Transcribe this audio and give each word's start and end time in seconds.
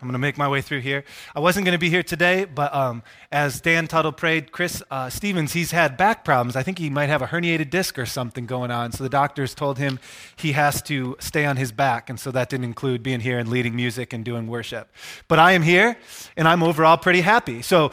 I'm 0.00 0.06
going 0.06 0.12
to 0.12 0.18
make 0.18 0.38
my 0.38 0.48
way 0.48 0.60
through 0.60 0.80
here. 0.80 1.02
I 1.34 1.40
wasn't 1.40 1.66
going 1.66 1.74
to 1.74 1.78
be 1.78 1.90
here 1.90 2.04
today, 2.04 2.44
but 2.44 2.72
um, 2.72 3.02
as 3.32 3.60
Dan 3.60 3.88
Tuttle 3.88 4.12
prayed, 4.12 4.52
Chris 4.52 4.80
uh, 4.92 5.10
Stevens, 5.10 5.54
he's 5.54 5.72
had 5.72 5.96
back 5.96 6.24
problems. 6.24 6.54
I 6.54 6.62
think 6.62 6.78
he 6.78 6.88
might 6.88 7.08
have 7.08 7.20
a 7.20 7.26
herniated 7.26 7.70
disc 7.70 7.98
or 7.98 8.06
something 8.06 8.46
going 8.46 8.70
on. 8.70 8.92
So 8.92 9.02
the 9.02 9.10
doctors 9.10 9.56
told 9.56 9.78
him 9.78 9.98
he 10.36 10.52
has 10.52 10.80
to 10.82 11.16
stay 11.18 11.44
on 11.46 11.56
his 11.56 11.72
back. 11.72 12.08
And 12.08 12.20
so 12.20 12.30
that 12.30 12.48
didn't 12.48 12.64
include 12.64 13.02
being 13.02 13.18
here 13.18 13.40
and 13.40 13.48
leading 13.48 13.74
music 13.74 14.12
and 14.12 14.24
doing 14.24 14.46
worship. 14.46 14.88
But 15.26 15.40
I 15.40 15.52
am 15.52 15.62
here, 15.62 15.96
and 16.36 16.46
I'm 16.46 16.62
overall 16.62 16.96
pretty 16.96 17.22
happy. 17.22 17.62
So 17.62 17.90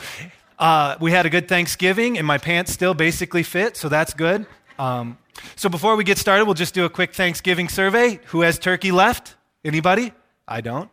uh, 0.60 0.98
we 1.00 1.12
had 1.12 1.26
a 1.26 1.30
good 1.30 1.48
Thanksgiving, 1.48 2.20
and 2.20 2.28
my 2.28 2.38
pants 2.38 2.72
still 2.72 2.94
basically 2.94 3.44
fit, 3.44 3.78
so 3.78 3.90
that's 3.90 4.14
good. 4.14 4.46
Um, 4.78 5.18
so 5.56 5.70
before 5.70 5.96
we 5.96 6.04
get 6.04 6.18
started, 6.18 6.46
we'll 6.46 6.54
just 6.54 6.74
do 6.74 6.86
a 6.86 6.90
quick 6.90 7.14
Thanksgiving 7.14 7.68
survey. 7.68 8.20
Who 8.28 8.42
has 8.42 8.60
turkey 8.60 8.92
left? 8.92 9.36
Anybody? 9.64 10.14
I 10.48 10.62
don't. 10.62 10.90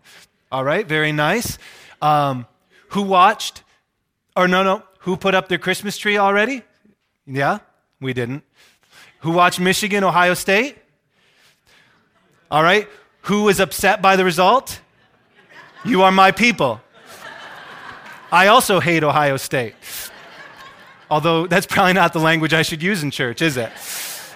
All 0.53 0.63
right, 0.63 0.87
very 0.87 1.13
nice. 1.13 1.57
Um, 2.03 2.47
who 2.89 3.01
watched? 3.01 3.63
Or 4.37 4.47
no, 4.47 4.63
no, 4.63 4.83
who 4.99 5.17
put 5.17 5.35
up 5.35 5.49
their 5.49 5.57
Christmas 5.57 5.97
tree 5.97 6.19
already? 6.19 6.63
Yeah, 7.27 7.61
we 8.03 8.13
didn't. 8.13 8.45
Who 9.21 9.31
watched 9.31 9.59
Michigan, 9.61 10.05
Ohio 10.05 10.35
State? 10.35 10.77
All 12.51 12.63
right, 12.63 12.87
who 13.23 13.45
was 13.45 13.61
upset 13.61 14.03
by 14.03 14.17
the 14.17 14.27
result? 14.27 14.79
You 15.87 16.03
are 16.03 16.13
my 16.13 16.33
people. 16.33 16.83
I 18.31 18.49
also 18.49 18.79
hate 18.79 19.03
Ohio 19.05 19.39
State. 19.39 19.75
Although 21.11 21.47
that's 21.47 21.67
probably 21.67 21.95
not 21.95 22.13
the 22.13 22.21
language 22.21 22.53
I 22.53 22.61
should 22.61 22.83
use 22.83 23.03
in 23.03 23.11
church, 23.11 23.41
is 23.41 23.57
it? 23.57 23.73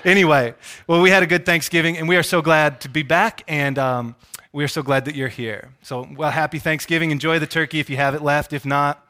Anyway, 0.02 0.54
well, 0.86 1.02
we 1.02 1.10
had 1.10 1.22
a 1.22 1.26
good 1.26 1.44
Thanksgiving, 1.44 1.98
and 1.98 2.08
we 2.08 2.16
are 2.16 2.22
so 2.22 2.40
glad 2.40 2.80
to 2.82 2.88
be 2.88 3.02
back. 3.02 3.42
And 3.48 3.78
um, 3.78 4.16
we're 4.56 4.68
so 4.68 4.82
glad 4.82 5.04
that 5.04 5.14
you're 5.14 5.28
here. 5.28 5.68
So, 5.82 6.08
well, 6.16 6.30
happy 6.30 6.58
Thanksgiving. 6.58 7.10
Enjoy 7.10 7.38
the 7.38 7.46
turkey 7.46 7.78
if 7.78 7.90
you 7.90 7.98
have 7.98 8.14
it 8.14 8.22
left. 8.22 8.54
If 8.54 8.64
not, 8.64 9.06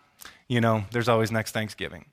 you 0.48 0.60
know, 0.60 0.84
there's 0.90 1.08
always 1.08 1.30
next 1.30 1.52
Thanksgiving. 1.52 2.06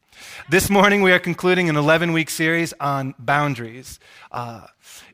This 0.49 0.69
morning, 0.69 1.01
we 1.01 1.11
are 1.11 1.17
concluding 1.17 1.67
an 1.67 1.75
11 1.75 2.13
week 2.13 2.29
series 2.29 2.73
on 2.79 3.15
boundaries. 3.17 3.99
Uh, 4.31 4.67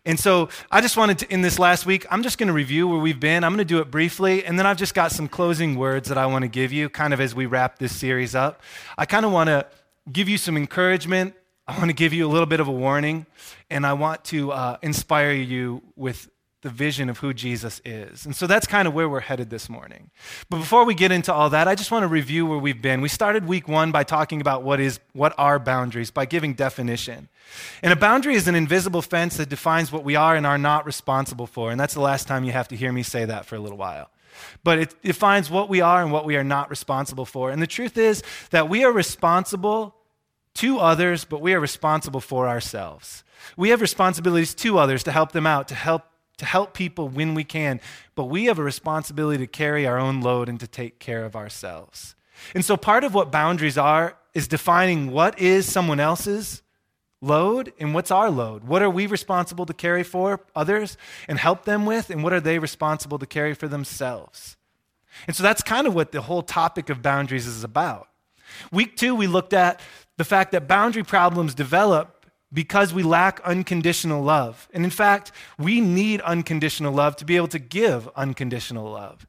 and 0.06 0.20
so, 0.20 0.50
I 0.70 0.82
just 0.82 0.98
wanted 0.98 1.20
to, 1.20 1.34
in 1.34 1.44
this 1.44 1.60
last 1.60 1.86
week, 1.86 2.06
I'm 2.12 2.22
just 2.22 2.38
going 2.38 2.48
to 2.48 2.54
review 2.54 2.90
where 2.90 3.00
we've 3.00 3.22
been. 3.22 3.46
I'm 3.46 3.52
going 3.52 3.60
to 3.60 3.64
do 3.64 3.80
it 3.80 3.90
briefly, 3.90 4.44
and 4.44 4.60
then 4.60 4.66
I've 4.66 4.76
just 4.76 4.94
got 4.94 5.14
some 5.14 5.30
closing 5.30 5.78
words 5.78 6.10
that 6.10 6.18
I 6.18 6.26
want 6.26 6.42
to 6.42 6.50
give 6.50 6.74
you 6.74 6.90
kind 6.90 7.14
of 7.14 7.22
as 7.22 7.34
we 7.34 7.46
wrap 7.46 7.80
this 7.80 7.96
series 7.96 8.36
up. 8.36 8.62
I 8.98 9.06
kind 9.06 9.26
of 9.26 9.32
want 9.32 9.48
to 9.48 9.66
give 10.12 10.28
you 10.28 10.38
some 10.38 10.58
encouragement. 10.58 11.36
I 11.70 11.78
want 11.78 11.90
to 11.90 11.96
give 11.96 12.12
you 12.12 12.28
a 12.28 12.32
little 12.32 12.48
bit 12.48 12.60
of 12.60 12.68
a 12.68 12.74
warning, 12.74 13.28
and 13.70 13.86
I 13.86 13.94
want 13.94 14.26
to 14.26 14.52
uh, 14.52 14.78
inspire 14.82 15.32
you 15.32 15.84
with 15.96 16.30
the 16.62 16.70
vision 16.70 17.10
of 17.10 17.20
who 17.20 17.34
Jesus 17.34 17.82
is. 17.86 18.26
And 18.26 18.36
so 18.36 18.46
that's 18.46 18.68
kind 18.68 18.88
of 18.88 18.94
where 18.94 19.08
we're 19.08 19.22
headed 19.22 19.50
this 19.50 19.70
morning. 19.70 20.12
But 20.50 20.58
before 20.58 20.84
we 20.84 20.94
get 20.94 21.12
into 21.12 21.34
all 21.34 21.50
that, 21.52 21.70
I 21.70 21.76
just 21.76 21.90
want 21.90 22.04
to 22.04 22.08
review 22.08 22.46
where 22.46 22.58
we've 22.58 22.82
been. 22.82 23.00
We 23.00 23.08
started 23.08 23.48
week 23.48 23.70
1 23.70 23.92
by 23.92 24.04
talking 24.04 24.42
about 24.42 24.64
what 24.64 24.82
is 24.82 25.00
what 25.14 25.34
are 25.38 25.58
boundaries 25.58 26.12
by 26.12 26.26
giving 26.26 26.54
definition. 26.54 27.30
And 27.82 27.94
a 27.94 27.96
boundary 27.96 28.36
is 28.36 28.48
an 28.50 28.56
invisible 28.56 29.02
fence 29.02 29.38
that 29.38 29.48
defines 29.48 29.92
what 29.92 30.04
we 30.04 30.18
are 30.18 30.36
and 30.36 30.46
are 30.46 30.58
not 30.58 30.86
responsible 30.86 31.48
for. 31.48 31.72
And 31.72 31.80
that's 31.80 31.94
the 31.94 32.02
last 32.02 32.28
time 32.28 32.44
you 32.44 32.52
have 32.52 32.68
to 32.70 32.76
hear 32.76 32.92
me 32.92 33.04
say 33.04 33.24
that 33.24 33.46
for 33.46 33.56
a 33.56 33.60
little 33.60 33.78
while. 33.78 34.10
But 34.64 34.80
it 34.80 35.02
defines 35.02 35.50
what 35.50 35.70
we 35.70 35.80
are 35.80 36.02
and 36.02 36.12
what 36.12 36.26
we 36.26 36.36
are 36.36 36.44
not 36.44 36.70
responsible 36.70 37.26
for. 37.26 37.52
And 37.52 37.62
the 37.62 37.68
truth 37.68 37.98
is 37.98 38.22
that 38.52 38.70
we 38.70 38.84
are 38.84 38.92
responsible 38.92 39.96
to 40.56 40.80
others, 40.80 41.24
but 41.24 41.42
we 41.42 41.54
are 41.54 41.60
responsible 41.60 42.20
for 42.20 42.50
ourselves. 42.50 43.24
We 43.56 43.70
have 43.70 43.80
responsibilities 43.80 44.54
to 44.56 44.78
others 44.78 45.04
to 45.04 45.12
help 45.12 45.32
them 45.32 45.48
out, 45.48 45.70
to 45.70 45.76
help 45.76 46.04
to 46.40 46.46
help 46.46 46.74
people 46.74 47.08
when 47.08 47.36
we 47.36 47.44
can, 47.44 47.80
but 48.16 48.26
we 48.26 48.46
have 48.46 48.58
a 48.58 48.64
responsibility 48.64 49.38
to 49.40 49.48
carry 49.48 49.86
our 49.86 50.00
own 50.00 50.22
load 50.22 50.50
and 50.50 50.60
to 50.60 50.68
take 50.68 51.00
care 51.00 51.24
of 51.24 51.36
ourselves. 51.36 52.16
And 52.56 52.66
so, 52.66 52.76
part 52.76 53.04
of 53.04 53.14
what 53.14 53.32
boundaries 53.32 53.78
are 53.78 54.18
is 54.34 54.48
defining 54.48 55.12
what 55.12 55.40
is 55.40 55.72
someone 55.72 56.00
else's 56.00 56.62
load 57.22 57.74
and 57.80 57.94
what's 57.94 58.12
our 58.12 58.32
load. 58.32 58.64
What 58.64 58.82
are 58.82 58.90
we 58.90 59.06
responsible 59.06 59.66
to 59.66 59.74
carry 59.74 60.04
for 60.04 60.40
others 60.56 60.98
and 61.28 61.38
help 61.38 61.66
them 61.66 61.86
with, 61.86 62.10
and 62.10 62.24
what 62.24 62.34
are 62.34 62.40
they 62.40 62.60
responsible 62.60 63.20
to 63.20 63.26
carry 63.26 63.54
for 63.54 63.68
themselves? 63.68 64.56
And 65.28 65.36
so, 65.36 65.44
that's 65.44 65.62
kind 65.62 65.86
of 65.88 65.94
what 65.94 66.12
the 66.14 66.22
whole 66.22 66.42
topic 66.42 66.90
of 66.90 67.02
boundaries 67.02 67.46
is 67.46 67.64
about. 67.64 68.08
Week 68.72 68.96
two, 68.96 69.14
we 69.14 69.28
looked 69.28 69.54
at 69.54 69.82
the 70.18 70.24
fact 70.24 70.54
that 70.54 70.68
boundary 70.68 71.04
problems 71.04 71.54
develop 71.54 72.19
because 72.52 72.94
we 72.94 73.04
lack 73.04 73.40
unconditional 73.42 74.24
love. 74.24 74.68
And 74.74 74.84
in 74.84 74.90
fact, 74.90 75.32
we 75.58 75.82
need 75.82 76.22
unconditional 76.22 76.94
love 76.94 77.16
to 77.18 77.26
be 77.26 77.36
able 77.36 77.48
to 77.50 77.60
give 77.60 78.10
unconditional 78.16 78.92
love. 78.92 79.28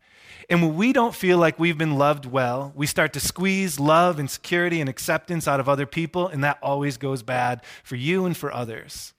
And 0.49 0.63
when 0.63 0.75
we 0.75 0.93
don't 0.93 1.15
feel 1.15 1.39
like 1.39 1.59
we've 1.59 1.79
been 1.79 1.97
loved 1.97 2.27
well, 2.27 2.73
we 2.75 2.87
start 2.87 3.13
to 3.13 3.21
squeeze 3.21 3.79
love 3.79 4.19
and 4.19 4.29
security 4.29 4.81
and 4.81 4.91
acceptance 4.91 5.47
out 5.47 5.61
of 5.61 5.69
other 5.69 5.87
people, 5.87 6.27
and 6.27 6.43
that 6.43 6.59
always 6.61 6.97
goes 6.97 7.23
bad 7.23 7.63
for 7.85 7.95
you 7.95 8.27
and 8.27 8.37
for 8.37 8.53
others. 8.53 9.15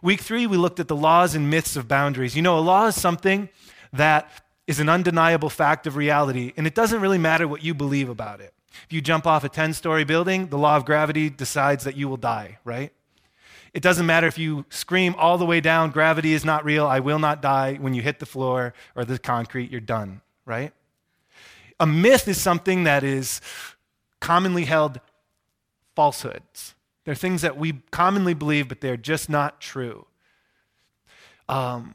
Week 0.00 0.20
three, 0.20 0.46
we 0.46 0.56
looked 0.56 0.80
at 0.80 0.88
the 0.88 0.96
laws 0.96 1.34
and 1.34 1.50
myths 1.50 1.76
of 1.76 1.86
boundaries. 1.86 2.34
You 2.34 2.42
know, 2.42 2.58
a 2.58 2.60
law 2.60 2.86
is 2.86 2.98
something 2.98 3.50
that 3.92 4.30
is 4.66 4.80
an 4.80 4.88
undeniable 4.88 5.50
fact 5.50 5.86
of 5.86 5.96
reality, 5.96 6.52
and 6.56 6.66
it 6.66 6.74
doesn't 6.74 7.00
really 7.00 7.18
matter 7.18 7.46
what 7.46 7.62
you 7.62 7.74
believe 7.74 8.08
about 8.08 8.40
it. 8.40 8.54
If 8.84 8.92
you 8.92 9.00
jump 9.00 9.26
off 9.26 9.44
a 9.44 9.48
10 9.48 9.74
story 9.74 10.04
building, 10.04 10.46
the 10.46 10.56
law 10.56 10.76
of 10.76 10.86
gravity 10.86 11.28
decides 11.28 11.84
that 11.84 11.96
you 11.96 12.08
will 12.08 12.16
die, 12.16 12.58
right? 12.64 12.92
It 13.72 13.82
doesn't 13.82 14.06
matter 14.06 14.26
if 14.26 14.38
you 14.38 14.64
scream 14.68 15.14
all 15.16 15.38
the 15.38 15.46
way 15.46 15.60
down, 15.60 15.90
gravity 15.90 16.32
is 16.32 16.44
not 16.44 16.64
real, 16.64 16.86
I 16.86 17.00
will 17.00 17.18
not 17.18 17.40
die. 17.40 17.74
When 17.74 17.94
you 17.94 18.02
hit 18.02 18.18
the 18.18 18.26
floor 18.26 18.74
or 18.96 19.04
the 19.04 19.18
concrete, 19.18 19.70
you're 19.70 19.80
done, 19.80 20.20
right? 20.44 20.72
A 21.78 21.86
myth 21.86 22.26
is 22.26 22.40
something 22.40 22.84
that 22.84 23.04
is 23.04 23.40
commonly 24.20 24.64
held 24.64 25.00
falsehoods. 25.94 26.74
They're 27.04 27.14
things 27.14 27.42
that 27.42 27.56
we 27.56 27.74
commonly 27.90 28.34
believe, 28.34 28.68
but 28.68 28.80
they're 28.80 28.96
just 28.96 29.30
not 29.30 29.60
true. 29.60 30.06
Um, 31.48 31.94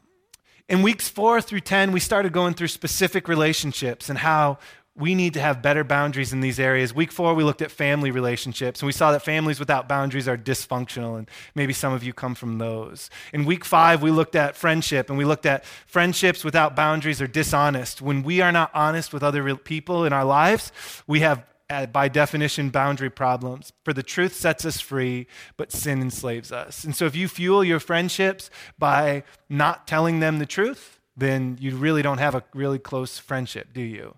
in 0.68 0.82
weeks 0.82 1.08
four 1.08 1.40
through 1.40 1.60
10, 1.60 1.92
we 1.92 2.00
started 2.00 2.32
going 2.32 2.54
through 2.54 2.68
specific 2.68 3.28
relationships 3.28 4.08
and 4.08 4.18
how 4.18 4.58
we 4.98 5.14
need 5.14 5.34
to 5.34 5.40
have 5.40 5.60
better 5.60 5.84
boundaries 5.84 6.32
in 6.32 6.40
these 6.40 6.58
areas. 6.58 6.94
Week 6.94 7.12
four, 7.12 7.34
we 7.34 7.44
looked 7.44 7.60
at 7.60 7.70
family 7.70 8.10
relationships, 8.10 8.80
and 8.80 8.86
we 8.86 8.92
saw 8.92 9.12
that 9.12 9.22
families 9.22 9.60
without 9.60 9.88
boundaries 9.88 10.26
are 10.26 10.38
dysfunctional, 10.38 11.18
and 11.18 11.30
maybe 11.54 11.74
some 11.74 11.92
of 11.92 12.02
you 12.02 12.14
come 12.14 12.34
from 12.34 12.58
those. 12.58 13.10
In 13.32 13.44
week 13.44 13.64
five, 13.64 14.02
we 14.02 14.10
looked 14.10 14.34
at 14.34 14.56
friendship, 14.56 15.10
and 15.10 15.18
we 15.18 15.26
looked 15.26 15.44
at 15.44 15.64
friendships 15.86 16.44
without 16.44 16.74
boundaries 16.74 17.20
are 17.20 17.26
dishonest. 17.26 18.00
When 18.00 18.22
we 18.22 18.40
are 18.40 18.52
not 18.52 18.70
honest 18.72 19.12
with 19.12 19.22
other 19.22 19.54
people 19.56 20.04
in 20.06 20.14
our 20.14 20.24
lives, 20.24 20.72
we 21.06 21.20
have, 21.20 21.44
uh, 21.68 21.86
by 21.86 22.08
definition, 22.08 22.70
boundary 22.70 23.10
problems. 23.10 23.74
For 23.84 23.92
the 23.92 24.02
truth 24.02 24.34
sets 24.34 24.64
us 24.64 24.80
free, 24.80 25.26
but 25.58 25.72
sin 25.72 26.00
enslaves 26.00 26.50
us. 26.50 26.84
And 26.84 26.96
so 26.96 27.04
if 27.04 27.14
you 27.14 27.28
fuel 27.28 27.62
your 27.62 27.80
friendships 27.80 28.50
by 28.78 29.24
not 29.50 29.86
telling 29.86 30.20
them 30.20 30.38
the 30.38 30.46
truth, 30.46 31.00
then 31.14 31.58
you 31.60 31.76
really 31.76 32.02
don't 32.02 32.18
have 32.18 32.34
a 32.34 32.44
really 32.54 32.78
close 32.78 33.18
friendship, 33.18 33.74
do 33.74 33.82
you? 33.82 34.16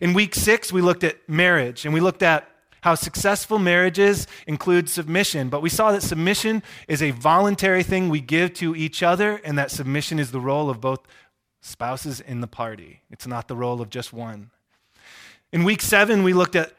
In 0.00 0.14
week 0.14 0.34
six, 0.34 0.72
we 0.72 0.80
looked 0.80 1.04
at 1.04 1.28
marriage 1.28 1.84
and 1.84 1.94
we 1.94 2.00
looked 2.00 2.22
at 2.22 2.48
how 2.82 2.94
successful 2.94 3.58
marriages 3.58 4.28
include 4.46 4.88
submission, 4.88 5.48
but 5.48 5.60
we 5.60 5.68
saw 5.68 5.90
that 5.90 6.02
submission 6.02 6.62
is 6.86 7.02
a 7.02 7.10
voluntary 7.10 7.82
thing 7.82 8.08
we 8.08 8.20
give 8.20 8.54
to 8.54 8.76
each 8.76 9.02
other, 9.02 9.40
and 9.44 9.58
that 9.58 9.72
submission 9.72 10.20
is 10.20 10.30
the 10.30 10.38
role 10.38 10.70
of 10.70 10.80
both 10.80 11.00
spouses 11.60 12.20
in 12.20 12.40
the 12.40 12.46
party. 12.46 13.02
It's 13.10 13.26
not 13.26 13.48
the 13.48 13.56
role 13.56 13.80
of 13.80 13.90
just 13.90 14.12
one. 14.12 14.52
In 15.52 15.64
week 15.64 15.82
seven, 15.82 16.22
we 16.22 16.32
looked 16.32 16.54
at 16.54 16.74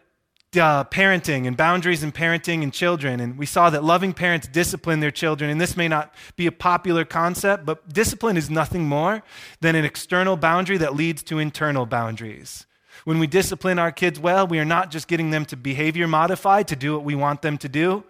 uh, 0.56 0.86
parenting 0.86 1.46
and 1.46 1.58
boundaries 1.58 2.04
in 2.04 2.12
parenting 2.14 2.64
and 2.64 2.72
children, 2.72 3.20
and 3.20 3.38
we 3.38 3.46
saw 3.46 3.70
that 3.70 3.84
loving 3.84 4.14
parents 4.14 4.48
discipline 4.48 5.02
their 5.02 5.12
children. 5.12 5.50
And 5.50 5.60
this 5.60 5.76
may 5.76 5.90
not 5.90 6.16
be 6.38 6.48
a 6.48 6.52
popular 6.52 7.04
concept, 7.04 7.66
but 7.66 7.92
discipline 7.94 8.38
is 8.38 8.50
nothing 8.50 8.88
more 8.88 9.24
than 9.60 9.76
an 9.76 9.84
external 9.84 10.38
boundary 10.38 10.78
that 10.78 10.96
leads 10.96 11.22
to 11.24 11.40
internal 11.40 11.86
boundaries. 11.86 12.66
When 13.06 13.20
we 13.20 13.28
discipline 13.28 13.80
our 13.80 13.92
kids 13.92 14.20
well, 14.20 14.48
we 14.48 14.60
are 14.60 14.66
not 14.66 14.92
just 14.92 15.08
getting 15.08 15.32
them 15.32 15.46
to 15.46 15.58
behavior 15.58 16.08
modify 16.08 16.64
to 16.64 16.76
do 16.76 16.94
what 16.94 17.04
we 17.04 17.16
want 17.16 17.42
them 17.42 17.58
to 17.60 17.70
do. 17.70 18.04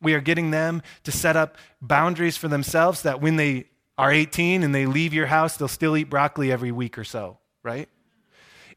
We 0.00 0.14
are 0.14 0.20
getting 0.20 0.50
them 0.50 0.82
to 1.04 1.12
set 1.12 1.36
up 1.36 1.56
boundaries 1.80 2.36
for 2.36 2.48
themselves 2.48 3.02
that 3.02 3.20
when 3.20 3.36
they 3.36 3.66
are 3.98 4.12
18 4.12 4.62
and 4.62 4.74
they 4.74 4.86
leave 4.86 5.14
your 5.14 5.26
house, 5.26 5.56
they'll 5.56 5.68
still 5.68 5.96
eat 5.96 6.10
broccoli 6.10 6.52
every 6.52 6.70
week 6.70 6.98
or 6.98 7.04
so, 7.04 7.38
right? 7.62 7.88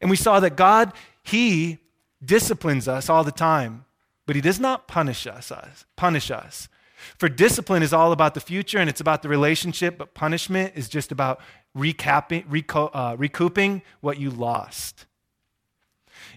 And 0.00 0.10
we 0.10 0.16
saw 0.16 0.40
that 0.40 0.56
God, 0.56 0.92
He 1.22 1.78
disciplines 2.24 2.88
us 2.88 3.10
all 3.10 3.22
the 3.22 3.32
time, 3.32 3.84
but 4.26 4.34
He 4.34 4.42
does 4.42 4.58
not 4.58 4.88
punish 4.88 5.26
us. 5.26 5.52
Punish 5.96 6.30
us. 6.30 6.68
For 7.18 7.28
discipline 7.28 7.82
is 7.82 7.92
all 7.92 8.12
about 8.12 8.34
the 8.34 8.40
future 8.40 8.78
and 8.78 8.88
it's 8.88 9.00
about 9.00 9.22
the 9.22 9.28
relationship, 9.28 9.98
but 9.98 10.14
punishment 10.14 10.72
is 10.76 10.88
just 10.88 11.12
about 11.12 11.40
recapping, 11.76 12.44
uh, 12.94 13.16
recouping 13.16 13.82
what 14.00 14.18
you 14.18 14.30
lost. 14.30 15.06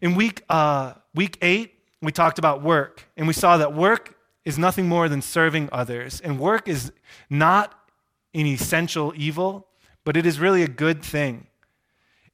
In 0.03 0.15
week, 0.15 0.43
uh, 0.49 0.95
week 1.15 1.37
eight, 1.41 1.75
we 2.01 2.11
talked 2.11 2.37
about 2.37 2.61
work, 2.61 3.07
and 3.15 3.25
we 3.25 3.31
saw 3.31 3.55
that 3.55 3.73
work 3.73 4.17
is 4.43 4.57
nothing 4.57 4.89
more 4.89 5.07
than 5.07 5.21
serving 5.21 5.69
others. 5.71 6.19
And 6.19 6.37
work 6.37 6.67
is 6.67 6.91
not 7.29 7.73
an 8.33 8.45
essential 8.45 9.13
evil, 9.15 9.65
but 10.03 10.17
it 10.17 10.25
is 10.25 10.41
really 10.41 10.61
a 10.61 10.67
good 10.67 11.01
thing. 11.01 11.47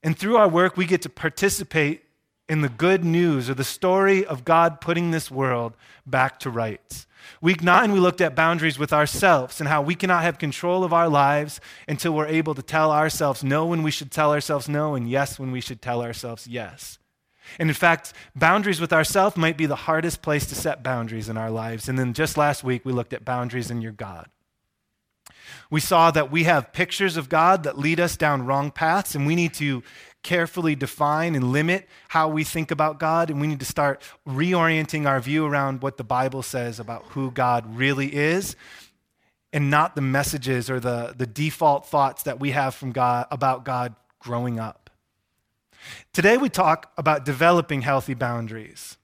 And 0.01 0.17
through 0.17 0.37
our 0.37 0.49
work, 0.49 0.77
we 0.77 0.87
get 0.87 1.03
to 1.03 1.09
participate 1.09 2.05
in 2.47 2.61
the 2.61 2.69
good 2.69 3.05
news 3.05 3.51
or 3.51 3.53
the 3.53 3.63
story 3.63 4.25
of 4.25 4.43
God 4.43 4.81
putting 4.81 5.11
this 5.11 5.29
world 5.29 5.77
back 6.07 6.39
to 6.39 6.49
rights. 6.49 7.05
Week 7.39 7.61
nine, 7.61 7.91
we 7.91 7.99
looked 7.99 8.19
at 8.21 8.33
boundaries 8.33 8.79
with 8.79 8.91
ourselves 8.91 9.59
and 9.59 9.69
how 9.69 9.83
we 9.83 9.93
cannot 9.93 10.23
have 10.23 10.39
control 10.39 10.83
of 10.83 10.91
our 10.91 11.07
lives 11.07 11.61
until 11.87 12.15
we're 12.15 12.25
able 12.25 12.55
to 12.55 12.63
tell 12.63 12.91
ourselves 12.91 13.43
no 13.43 13.67
when 13.67 13.83
we 13.83 13.91
should 13.91 14.09
tell 14.09 14.33
ourselves 14.33 14.67
no 14.67 14.95
and 14.95 15.07
yes 15.07 15.37
when 15.37 15.51
we 15.51 15.61
should 15.61 15.83
tell 15.83 16.01
ourselves 16.01 16.47
yes. 16.47 16.97
And 17.57 17.69
in 17.69 17.75
fact, 17.75 18.13
boundaries 18.35 18.79
with 18.79 18.93
ourselves 18.93 19.37
might 19.37 19.57
be 19.57 19.65
the 19.65 19.75
hardest 19.75 20.21
place 20.21 20.45
to 20.47 20.55
set 20.55 20.83
boundaries 20.83 21.29
in 21.29 21.37
our 21.37 21.49
lives. 21.49 21.89
And 21.89 21.97
then 21.97 22.13
just 22.13 22.37
last 22.37 22.63
week, 22.63 22.85
we 22.85 22.93
looked 22.93 23.13
at 23.13 23.25
boundaries 23.25 23.71
in 23.71 23.81
your 23.81 23.91
God. 23.91 24.27
We 25.71 25.79
saw 25.79 26.11
that 26.11 26.31
we 26.31 26.43
have 26.43 26.73
pictures 26.73 27.17
of 27.17 27.29
God 27.29 27.63
that 27.63 27.77
lead 27.77 27.99
us 27.99 28.17
down 28.17 28.45
wrong 28.45 28.71
paths, 28.71 29.15
and 29.15 29.25
we 29.25 29.35
need 29.35 29.53
to 29.55 29.83
carefully 30.21 30.75
define 30.75 31.35
and 31.35 31.51
limit 31.51 31.87
how 32.09 32.27
we 32.27 32.43
think 32.43 32.71
about 32.71 32.99
God, 32.99 33.29
and 33.29 33.39
we 33.39 33.47
need 33.47 33.59
to 33.59 33.65
start 33.65 34.01
reorienting 34.27 35.07
our 35.07 35.19
view 35.19 35.45
around 35.45 35.81
what 35.81 35.97
the 35.97 36.03
Bible 36.03 36.41
says 36.43 36.79
about 36.79 37.05
who 37.09 37.31
God 37.31 37.75
really 37.75 38.13
is, 38.13 38.55
and 39.53 39.69
not 39.69 39.95
the 39.95 40.01
messages 40.01 40.69
or 40.69 40.79
the, 40.79 41.13
the 41.17 41.27
default 41.27 41.87
thoughts 41.87 42.23
that 42.23 42.39
we 42.39 42.51
have 42.51 42.75
from 42.75 42.91
God 42.91 43.27
about 43.31 43.63
God 43.63 43.95
growing 44.19 44.59
up. 44.59 44.88
Today 46.13 46.37
we 46.37 46.49
talk 46.49 46.91
about 46.97 47.25
developing 47.25 47.81
healthy 47.81 48.13
boundaries. 48.13 48.97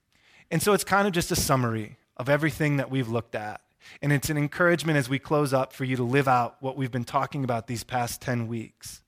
And 0.50 0.62
so 0.62 0.72
it's 0.72 0.84
kind 0.84 1.06
of 1.06 1.12
just 1.12 1.30
a 1.30 1.36
summary 1.36 1.96
of 2.16 2.28
everything 2.28 2.76
that 2.76 2.90
we've 2.90 3.08
looked 3.08 3.34
at. 3.34 3.60
And 4.02 4.12
it's 4.12 4.30
an 4.30 4.36
encouragement 4.36 4.98
as 4.98 5.08
we 5.08 5.18
close 5.18 5.52
up 5.52 5.72
for 5.72 5.84
you 5.84 5.96
to 5.96 6.02
live 6.02 6.28
out 6.28 6.56
what 6.60 6.76
we've 6.76 6.90
been 6.90 7.04
talking 7.04 7.44
about 7.44 7.66
these 7.66 7.84
past 7.84 8.20
10 8.20 8.48
weeks. 8.48 9.02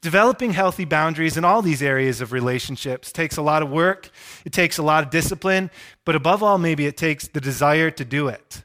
Developing 0.00 0.52
healthy 0.52 0.84
boundaries 0.84 1.36
in 1.36 1.44
all 1.44 1.62
these 1.62 1.82
areas 1.82 2.20
of 2.20 2.32
relationships 2.32 3.10
takes 3.10 3.36
a 3.36 3.42
lot 3.42 3.62
of 3.62 3.70
work, 3.70 4.10
it 4.44 4.52
takes 4.52 4.78
a 4.78 4.82
lot 4.82 5.02
of 5.02 5.10
discipline, 5.10 5.70
but 6.04 6.14
above 6.14 6.42
all, 6.42 6.58
maybe 6.58 6.86
it 6.86 6.96
takes 6.96 7.26
the 7.26 7.40
desire 7.40 7.90
to 7.90 8.04
do 8.04 8.28
it. 8.28 8.62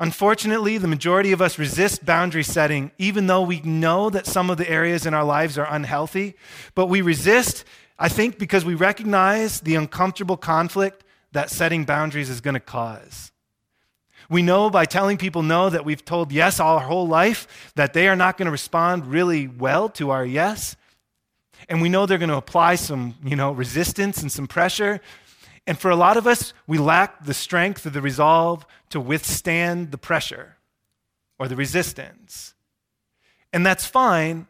Unfortunately, 0.00 0.78
the 0.78 0.88
majority 0.88 1.30
of 1.30 1.42
us 1.42 1.58
resist 1.58 2.06
boundary 2.06 2.42
setting, 2.42 2.90
even 2.96 3.26
though 3.26 3.42
we 3.42 3.60
know 3.60 4.08
that 4.08 4.26
some 4.26 4.48
of 4.48 4.56
the 4.56 4.68
areas 4.68 5.04
in 5.04 5.12
our 5.12 5.24
lives 5.24 5.58
are 5.58 5.66
unhealthy. 5.70 6.34
But 6.74 6.86
we 6.86 7.02
resist, 7.02 7.64
I 7.98 8.08
think, 8.08 8.38
because 8.38 8.64
we 8.64 8.74
recognize 8.74 9.60
the 9.60 9.74
uncomfortable 9.74 10.38
conflict 10.38 11.04
that 11.32 11.50
setting 11.50 11.84
boundaries 11.84 12.30
is 12.30 12.40
going 12.40 12.54
to 12.54 12.60
cause. 12.60 13.30
We 14.30 14.40
know 14.40 14.70
by 14.70 14.86
telling 14.86 15.18
people 15.18 15.42
no 15.42 15.68
that 15.68 15.84
we've 15.84 16.04
told 16.04 16.32
yes 16.32 16.60
all 16.60 16.78
our 16.78 16.86
whole 16.86 17.06
life 17.06 17.72
that 17.74 17.92
they 17.92 18.08
are 18.08 18.16
not 18.16 18.38
going 18.38 18.46
to 18.46 18.52
respond 18.52 19.06
really 19.06 19.48
well 19.48 19.90
to 19.90 20.10
our 20.10 20.24
yes. 20.24 20.76
And 21.68 21.82
we 21.82 21.90
know 21.90 22.06
they're 22.06 22.16
going 22.16 22.30
to 22.30 22.36
apply 22.36 22.76
some, 22.76 23.16
you 23.22 23.36
know, 23.36 23.52
resistance 23.52 24.22
and 24.22 24.32
some 24.32 24.46
pressure. 24.46 25.02
And 25.66 25.78
for 25.78 25.90
a 25.90 25.96
lot 25.96 26.16
of 26.16 26.26
us, 26.26 26.52
we 26.66 26.78
lack 26.78 27.24
the 27.24 27.34
strength 27.34 27.86
or 27.86 27.90
the 27.90 28.00
resolve 28.00 28.66
to 28.90 29.00
withstand 29.00 29.90
the 29.90 29.98
pressure 29.98 30.56
or 31.38 31.48
the 31.48 31.56
resistance. 31.56 32.54
And 33.52 33.64
that's 33.64 33.86
fine, 33.86 34.46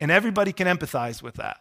and 0.00 0.10
everybody 0.10 0.52
can 0.52 0.66
empathize 0.66 1.22
with 1.22 1.34
that. 1.34 1.60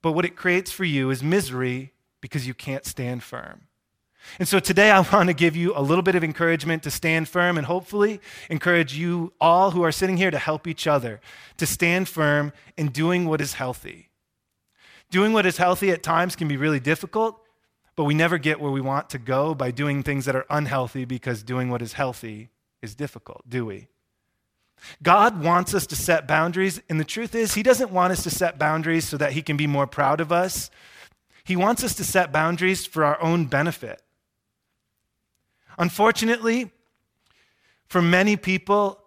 But 0.00 0.12
what 0.12 0.24
it 0.24 0.36
creates 0.36 0.72
for 0.72 0.84
you 0.84 1.10
is 1.10 1.22
misery 1.22 1.92
because 2.20 2.46
you 2.46 2.54
can't 2.54 2.84
stand 2.84 3.22
firm. 3.22 3.68
And 4.38 4.46
so 4.46 4.60
today 4.60 4.90
I 4.90 5.00
want 5.12 5.28
to 5.28 5.34
give 5.34 5.56
you 5.56 5.72
a 5.76 5.82
little 5.82 6.02
bit 6.02 6.14
of 6.14 6.24
encouragement 6.24 6.82
to 6.84 6.90
stand 6.90 7.28
firm 7.28 7.58
and 7.58 7.66
hopefully 7.66 8.20
encourage 8.48 8.94
you 8.94 9.32
all 9.40 9.72
who 9.72 9.82
are 9.82 9.92
sitting 9.92 10.16
here 10.16 10.30
to 10.30 10.38
help 10.38 10.66
each 10.66 10.86
other 10.86 11.20
to 11.56 11.66
stand 11.66 12.08
firm 12.08 12.52
in 12.76 12.88
doing 12.88 13.26
what 13.26 13.40
is 13.40 13.54
healthy. 13.54 14.08
Doing 15.12 15.34
what 15.34 15.44
is 15.44 15.58
healthy 15.58 15.90
at 15.90 16.02
times 16.02 16.36
can 16.36 16.48
be 16.48 16.56
really 16.56 16.80
difficult, 16.80 17.38
but 17.96 18.04
we 18.04 18.14
never 18.14 18.38
get 18.38 18.58
where 18.58 18.72
we 18.72 18.80
want 18.80 19.10
to 19.10 19.18
go 19.18 19.54
by 19.54 19.70
doing 19.70 20.02
things 20.02 20.24
that 20.24 20.34
are 20.34 20.46
unhealthy 20.48 21.04
because 21.04 21.42
doing 21.42 21.68
what 21.68 21.82
is 21.82 21.92
healthy 21.92 22.48
is 22.80 22.94
difficult, 22.94 23.42
do 23.46 23.66
we? 23.66 23.88
God 25.02 25.44
wants 25.44 25.74
us 25.74 25.86
to 25.88 25.96
set 25.96 26.26
boundaries, 26.26 26.80
and 26.88 26.98
the 26.98 27.04
truth 27.04 27.34
is, 27.34 27.52
He 27.52 27.62
doesn't 27.62 27.90
want 27.90 28.14
us 28.14 28.22
to 28.22 28.30
set 28.30 28.58
boundaries 28.58 29.06
so 29.06 29.18
that 29.18 29.32
He 29.32 29.42
can 29.42 29.58
be 29.58 29.66
more 29.66 29.86
proud 29.86 30.18
of 30.18 30.32
us. 30.32 30.70
He 31.44 31.56
wants 31.56 31.84
us 31.84 31.94
to 31.96 32.04
set 32.04 32.32
boundaries 32.32 32.86
for 32.86 33.04
our 33.04 33.20
own 33.20 33.44
benefit. 33.44 34.00
Unfortunately, 35.78 36.70
for 37.86 38.00
many 38.00 38.38
people, 38.38 39.01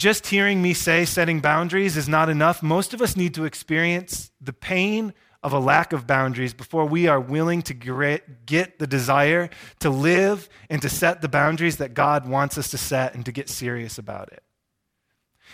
just 0.00 0.28
hearing 0.28 0.62
me 0.62 0.72
say 0.72 1.04
setting 1.04 1.40
boundaries 1.40 1.94
is 1.98 2.08
not 2.08 2.30
enough. 2.30 2.62
Most 2.62 2.94
of 2.94 3.02
us 3.02 3.16
need 3.16 3.34
to 3.34 3.44
experience 3.44 4.30
the 4.40 4.54
pain 4.54 5.12
of 5.42 5.52
a 5.52 5.58
lack 5.58 5.92
of 5.92 6.06
boundaries 6.06 6.54
before 6.54 6.86
we 6.86 7.06
are 7.06 7.20
willing 7.20 7.60
to 7.60 7.74
get 7.74 8.78
the 8.78 8.86
desire 8.86 9.50
to 9.80 9.90
live 9.90 10.48
and 10.70 10.80
to 10.80 10.88
set 10.88 11.20
the 11.20 11.28
boundaries 11.28 11.76
that 11.76 11.92
God 11.92 12.26
wants 12.26 12.56
us 12.56 12.70
to 12.70 12.78
set 12.78 13.14
and 13.14 13.26
to 13.26 13.32
get 13.32 13.50
serious 13.50 13.98
about 13.98 14.32
it. 14.32 14.42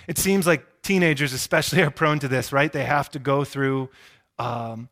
It 0.07 0.17
seems 0.17 0.47
like 0.47 0.65
teenagers, 0.83 1.33
especially, 1.33 1.83
are 1.83 1.91
prone 1.91 2.21
to 2.21 2.29
this, 2.29 2.53
right? 2.53 2.73
They 2.73 2.85
have 2.85 3.11
to 3.11 3.19
go 3.19 3.43
through 3.43 3.91
um, 4.39 4.89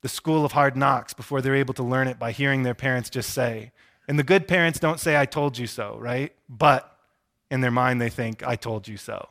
the 0.00 0.08
school 0.08 0.46
of 0.46 0.52
hard 0.52 0.78
knocks 0.78 1.12
before 1.12 1.42
they're 1.42 1.56
able 1.56 1.74
to 1.74 1.82
learn 1.82 2.08
it 2.08 2.18
by 2.18 2.32
hearing 2.32 2.62
their 2.62 2.74
parents 2.74 3.10
just 3.10 3.34
say. 3.34 3.72
And 4.08 4.18
the 4.18 4.24
good 4.24 4.48
parents 4.48 4.78
don't 4.78 4.98
say, 4.98 5.18
I 5.18 5.26
told 5.26 5.58
you 5.58 5.66
so, 5.66 5.98
right? 6.00 6.32
But 6.48 6.95
in 7.50 7.60
their 7.60 7.70
mind, 7.70 8.00
they 8.00 8.08
think, 8.10 8.46
I 8.46 8.56
told 8.56 8.88
you 8.88 8.96
so. 8.96 9.28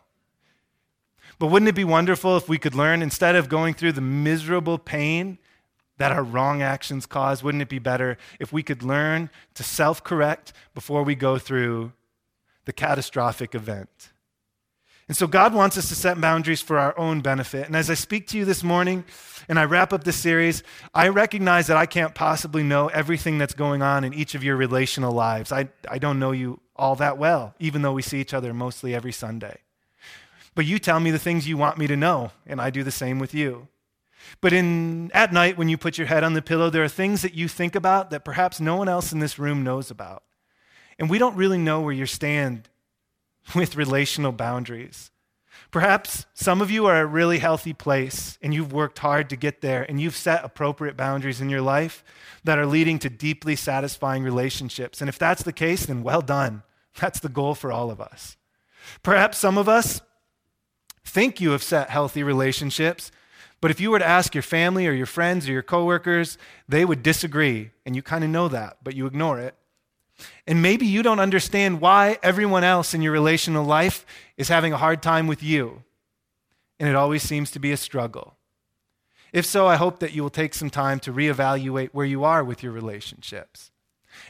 But 1.40 1.48
wouldn't 1.48 1.70
it 1.70 1.76
be 1.76 1.84
wonderful 1.84 2.38
if 2.38 2.48
we 2.48 2.58
could 2.58 2.76
learn, 2.76 3.02
instead 3.02 3.36
of 3.36 3.50
going 3.50 3.74
through 3.74 3.94
the 3.94 4.02
miserable 4.02 4.78
pain 4.78 5.38
that 5.98 6.12
our 6.12 6.24
wrong 6.24 6.62
actions 6.62 7.06
cause, 7.06 7.44
wouldn't 7.44 7.62
it 7.62 7.70
be 7.70 7.80
better 7.80 8.18
if 8.40 8.52
we 8.52 8.64
could 8.64 8.84
learn 8.84 9.30
to 9.54 9.64
self 9.64 10.04
correct 10.04 10.54
before 10.74 11.04
we 11.04 11.16
go 11.16 11.38
through 11.38 11.94
the 12.66 12.74
catastrophic 12.74 13.56
event? 13.56 14.12
And 15.08 15.16
so 15.16 15.28
God 15.28 15.54
wants 15.54 15.78
us 15.78 15.88
to 15.90 15.96
set 15.96 16.20
boundaries 16.20 16.62
for 16.62 16.80
our 16.80 16.98
own 16.98 17.22
benefit. 17.22 17.68
And 17.68 17.76
as 17.76 17.92
I 17.92 17.94
speak 17.94 18.28
to 18.28 18.38
you 18.38 18.46
this 18.46 18.64
morning 18.64 19.04
and 19.48 19.60
I 19.60 19.66
wrap 19.66 19.94
up 19.94 20.04
this 20.04 20.16
series, 20.16 20.64
I 20.96 21.10
recognize 21.10 21.68
that 21.68 21.78
I 21.78 21.86
can't 21.86 22.16
possibly 22.16 22.64
know 22.64 22.88
everything 22.88 23.38
that's 23.38 23.54
going 23.54 23.84
on 23.84 24.04
in 24.04 24.16
each 24.16 24.34
of 24.34 24.44
your 24.44 24.56
relational 24.56 25.14
lives. 25.14 25.52
I, 25.52 25.70
I 25.88 26.00
don't 26.00 26.18
know 26.18 26.32
you 26.32 26.60
all 26.76 26.96
that 26.96 27.20
well, 27.20 27.54
even 27.60 27.84
though 27.84 27.94
we 27.94 28.02
see 28.02 28.20
each 28.20 28.34
other 28.34 28.52
mostly 28.52 28.96
every 28.96 29.12
Sunday. 29.12 29.60
But 30.56 30.66
you 30.66 30.80
tell 30.80 31.00
me 31.00 31.12
the 31.12 31.20
things 31.20 31.48
you 31.48 31.58
want 31.58 31.78
me 31.78 31.86
to 31.86 31.96
know, 31.96 32.32
and 32.48 32.60
I 32.60 32.72
do 32.72 32.82
the 32.82 32.92
same 32.92 33.20
with 33.20 33.34
you. 33.34 33.68
But 34.42 34.54
in, 34.54 35.12
at 35.14 35.32
night, 35.32 35.58
when 35.58 35.70
you 35.70 35.78
put 35.78 36.00
your 36.00 36.08
head 36.08 36.24
on 36.24 36.34
the 36.34 36.42
pillow, 36.42 36.72
there 36.72 36.84
are 36.84 36.90
things 36.90 37.22
that 37.22 37.36
you 37.36 37.48
think 37.48 37.76
about 37.76 38.10
that 38.10 38.26
perhaps 38.26 38.60
no 38.60 38.76
one 38.76 38.90
else 38.90 39.12
in 39.12 39.20
this 39.20 39.38
room 39.38 39.64
knows 39.64 39.92
about. 39.92 40.24
And 40.98 41.10
we 41.10 41.20
don't 41.20 41.36
really 41.36 41.60
know 41.60 41.82
where 41.82 41.94
you 41.94 42.06
stand 42.08 42.70
with 43.56 43.76
relational 43.76 44.32
boundaries. 44.32 45.12
Perhaps 45.72 46.26
some 46.34 46.62
of 46.62 46.72
you 46.72 46.86
are 46.86 47.02
a 47.02 47.06
really 47.06 47.40
healthy 47.40 47.74
place 47.74 48.38
and 48.42 48.54
you've 48.54 48.74
worked 48.74 49.00
hard 49.00 49.30
to 49.30 49.36
get 49.36 49.62
there 49.62 49.84
and 49.84 50.00
you've 50.00 50.16
set 50.16 50.44
appropriate 50.44 50.96
boundaries 50.96 51.42
in 51.42 51.50
your 51.50 51.62
life 51.62 52.04
that 52.44 52.58
are 52.58 52.66
leading 52.66 53.00
to 53.00 53.10
deeply 53.10 53.56
satisfying 53.56 54.24
relationships. 54.24 55.02
And 55.02 55.10
if 55.10 55.18
that's 55.18 55.44
the 55.44 55.54
case, 55.54 55.86
then 55.86 56.04
well 56.04 56.22
done. 56.22 56.64
That's 57.00 57.20
the 57.20 57.30
goal 57.30 57.56
for 57.56 57.72
all 57.72 57.92
of 57.92 58.00
us. 58.00 58.38
Perhaps 59.04 59.38
some 59.38 59.58
of 59.58 59.68
us 59.68 60.02
think 61.04 61.42
you 61.42 61.52
have 61.52 61.64
set 61.64 61.90
healthy 61.90 62.24
relationships, 62.24 63.12
but 63.62 63.72
if 63.72 63.80
you 63.80 63.92
were 63.92 64.00
to 64.00 64.06
ask 64.06 64.36
your 64.36 64.44
family 64.44 64.88
or 64.88 64.92
your 64.92 65.06
friends 65.06 65.50
or 65.50 65.52
your 65.52 65.64
coworkers, 65.64 66.38
they 66.70 66.86
would 66.86 67.04
disagree. 67.04 67.72
And 67.86 67.96
you 67.96 68.02
kind 68.02 68.24
of 68.24 68.30
know 68.30 68.48
that, 68.48 68.78
but 68.84 68.96
you 68.96 69.06
ignore 69.06 69.40
it. 69.40 69.56
And 70.48 70.62
maybe 70.62 70.86
you 70.86 71.04
don't 71.04 71.20
understand 71.20 71.82
why 71.82 72.18
everyone 72.24 72.64
else 72.64 72.94
in 72.94 73.02
your 73.02 73.12
relational 73.12 73.66
life 73.66 74.06
is 74.38 74.48
having 74.48 74.74
a 74.74 74.78
hard 74.78 75.02
time 75.02 75.28
with 75.28 75.44
you. 75.44 75.84
And 76.80 76.88
it 76.90 76.96
always 76.96 77.24
seems 77.24 77.52
to 77.52 77.60
be 77.60 77.72
a 77.72 77.78
struggle. 77.78 78.36
If 79.34 79.46
so, 79.46 79.68
I 79.68 79.76
hope 79.76 80.00
that 80.00 80.14
you 80.14 80.24
will 80.24 80.30
take 80.30 80.54
some 80.54 80.70
time 80.70 81.00
to 81.02 81.12
reevaluate 81.12 81.90
where 81.92 82.06
you 82.06 82.24
are 82.24 82.44
with 82.44 82.64
your 82.64 82.72
relationships. 82.72 83.72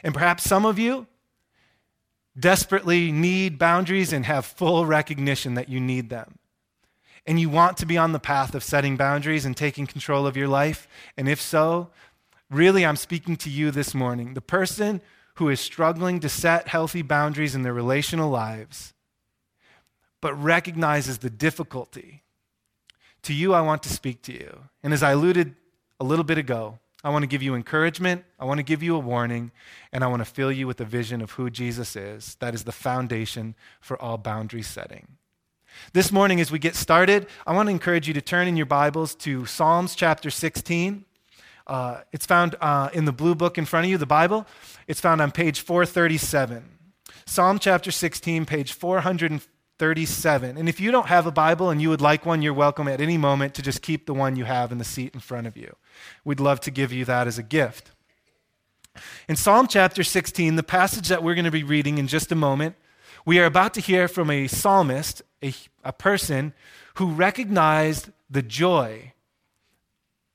And 0.02 0.12
perhaps 0.12 0.42
some 0.44 0.66
of 0.66 0.78
you 0.78 1.06
desperately 2.38 3.12
need 3.12 3.58
boundaries 3.58 4.12
and 4.12 4.26
have 4.26 4.44
full 4.44 4.84
recognition 4.84 5.54
that 5.54 5.68
you 5.68 5.80
need 5.80 6.10
them. 6.10 6.38
And 7.26 7.40
you 7.40 7.48
want 7.48 7.76
to 7.78 7.86
be 7.86 7.96
on 7.96 8.12
the 8.12 8.18
path 8.18 8.54
of 8.54 8.62
setting 8.62 8.96
boundaries 8.96 9.44
and 9.44 9.56
taking 9.56 9.86
control 9.86 10.26
of 10.26 10.36
your 10.36 10.48
life. 10.48 10.86
And 11.16 11.28
if 11.28 11.40
so, 11.40 11.90
really, 12.50 12.84
I'm 12.84 12.96
speaking 12.96 13.36
to 13.38 13.50
you 13.50 13.70
this 13.70 13.94
morning. 13.94 14.34
The 14.34 14.40
person 14.40 15.00
who 15.36 15.48
is 15.48 15.60
struggling 15.60 16.20
to 16.20 16.28
set 16.28 16.68
healthy 16.68 17.02
boundaries 17.02 17.54
in 17.54 17.62
their 17.62 17.74
relational 17.74 18.30
lives, 18.30 18.94
but 20.20 20.34
recognizes 20.34 21.18
the 21.18 21.30
difficulty. 21.30 22.22
To 23.22 23.34
you, 23.34 23.54
I 23.54 23.60
want 23.60 23.82
to 23.84 23.88
speak 23.88 24.22
to 24.22 24.32
you. 24.32 24.64
And 24.82 24.92
as 24.92 25.02
I 25.02 25.12
alluded 25.12 25.54
a 26.00 26.04
little 26.04 26.24
bit 26.24 26.38
ago, 26.38 26.78
I 27.04 27.10
want 27.10 27.22
to 27.22 27.28
give 27.28 27.42
you 27.42 27.54
encouragement, 27.54 28.24
I 28.40 28.46
want 28.46 28.58
to 28.58 28.64
give 28.64 28.82
you 28.82 28.96
a 28.96 28.98
warning, 28.98 29.52
and 29.92 30.02
I 30.02 30.06
want 30.06 30.20
to 30.20 30.24
fill 30.24 30.50
you 30.50 30.66
with 30.66 30.80
a 30.80 30.84
vision 30.84 31.20
of 31.20 31.32
who 31.32 31.50
Jesus 31.50 31.94
is. 31.94 32.36
That 32.40 32.54
is 32.54 32.64
the 32.64 32.72
foundation 32.72 33.54
for 33.80 34.00
all 34.00 34.18
boundary 34.18 34.62
setting. 34.62 35.06
This 35.92 36.10
morning, 36.10 36.40
as 36.40 36.50
we 36.50 36.58
get 36.58 36.74
started, 36.74 37.26
I 37.46 37.52
want 37.52 37.66
to 37.66 37.70
encourage 37.70 38.08
you 38.08 38.14
to 38.14 38.22
turn 38.22 38.48
in 38.48 38.56
your 38.56 38.66
Bibles 38.66 39.14
to 39.16 39.44
Psalms 39.44 39.94
chapter 39.94 40.30
16. 40.30 41.04
Uh, 41.66 42.00
it's 42.12 42.26
found 42.26 42.54
uh, 42.60 42.90
in 42.92 43.04
the 43.04 43.12
blue 43.12 43.34
book 43.34 43.58
in 43.58 43.64
front 43.64 43.86
of 43.86 43.90
you, 43.90 43.98
the 43.98 44.06
Bible. 44.06 44.46
It's 44.86 45.00
found 45.00 45.20
on 45.20 45.32
page 45.32 45.60
437. 45.60 46.64
Psalm 47.26 47.58
chapter 47.58 47.90
16, 47.90 48.46
page 48.46 48.72
437. 48.72 50.56
And 50.56 50.68
if 50.68 50.78
you 50.78 50.92
don't 50.92 51.08
have 51.08 51.26
a 51.26 51.32
Bible 51.32 51.70
and 51.70 51.82
you 51.82 51.88
would 51.88 52.00
like 52.00 52.24
one, 52.24 52.40
you're 52.40 52.54
welcome 52.54 52.86
at 52.86 53.00
any 53.00 53.18
moment 53.18 53.54
to 53.54 53.62
just 53.62 53.82
keep 53.82 54.06
the 54.06 54.14
one 54.14 54.36
you 54.36 54.44
have 54.44 54.70
in 54.70 54.78
the 54.78 54.84
seat 54.84 55.12
in 55.12 55.20
front 55.20 55.46
of 55.46 55.56
you. 55.56 55.74
We'd 56.24 56.40
love 56.40 56.60
to 56.60 56.70
give 56.70 56.92
you 56.92 57.04
that 57.06 57.26
as 57.26 57.38
a 57.38 57.42
gift. 57.42 57.90
In 59.28 59.36
Psalm 59.36 59.66
chapter 59.66 60.04
16, 60.04 60.56
the 60.56 60.62
passage 60.62 61.08
that 61.08 61.22
we're 61.22 61.34
going 61.34 61.44
to 61.44 61.50
be 61.50 61.64
reading 61.64 61.98
in 61.98 62.06
just 62.06 62.30
a 62.30 62.36
moment, 62.36 62.76
we 63.24 63.40
are 63.40 63.44
about 63.44 63.74
to 63.74 63.80
hear 63.80 64.06
from 64.06 64.30
a 64.30 64.46
psalmist, 64.46 65.20
a, 65.42 65.52
a 65.84 65.92
person 65.92 66.54
who 66.94 67.10
recognized 67.10 68.10
the 68.30 68.42
joy 68.42 69.12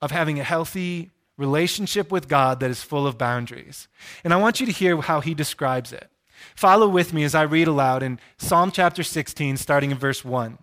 of 0.01 0.11
having 0.11 0.39
a 0.39 0.43
healthy 0.43 1.09
relationship 1.41 2.11
with 2.11 2.29
God 2.29 2.59
that 2.59 2.71
is 2.71 2.83
full 2.83 3.05
of 3.05 3.17
boundaries. 3.17 3.87
And 4.23 4.33
I 4.33 4.37
want 4.37 4.59
you 4.59 4.65
to 4.65 4.71
hear 4.71 4.95
how 5.01 5.19
he 5.19 5.33
describes 5.33 5.91
it. 5.91 6.09
Follow 6.55 6.87
with 6.87 7.13
me 7.13 7.23
as 7.23 7.35
I 7.35 7.41
read 7.41 7.67
aloud 7.67 8.03
in 8.03 8.19
Psalm 8.37 8.71
chapter 8.71 9.03
16, 9.03 9.57
starting 9.57 9.91
in 9.91 9.97
verse 9.97 10.23
1. 10.23 10.57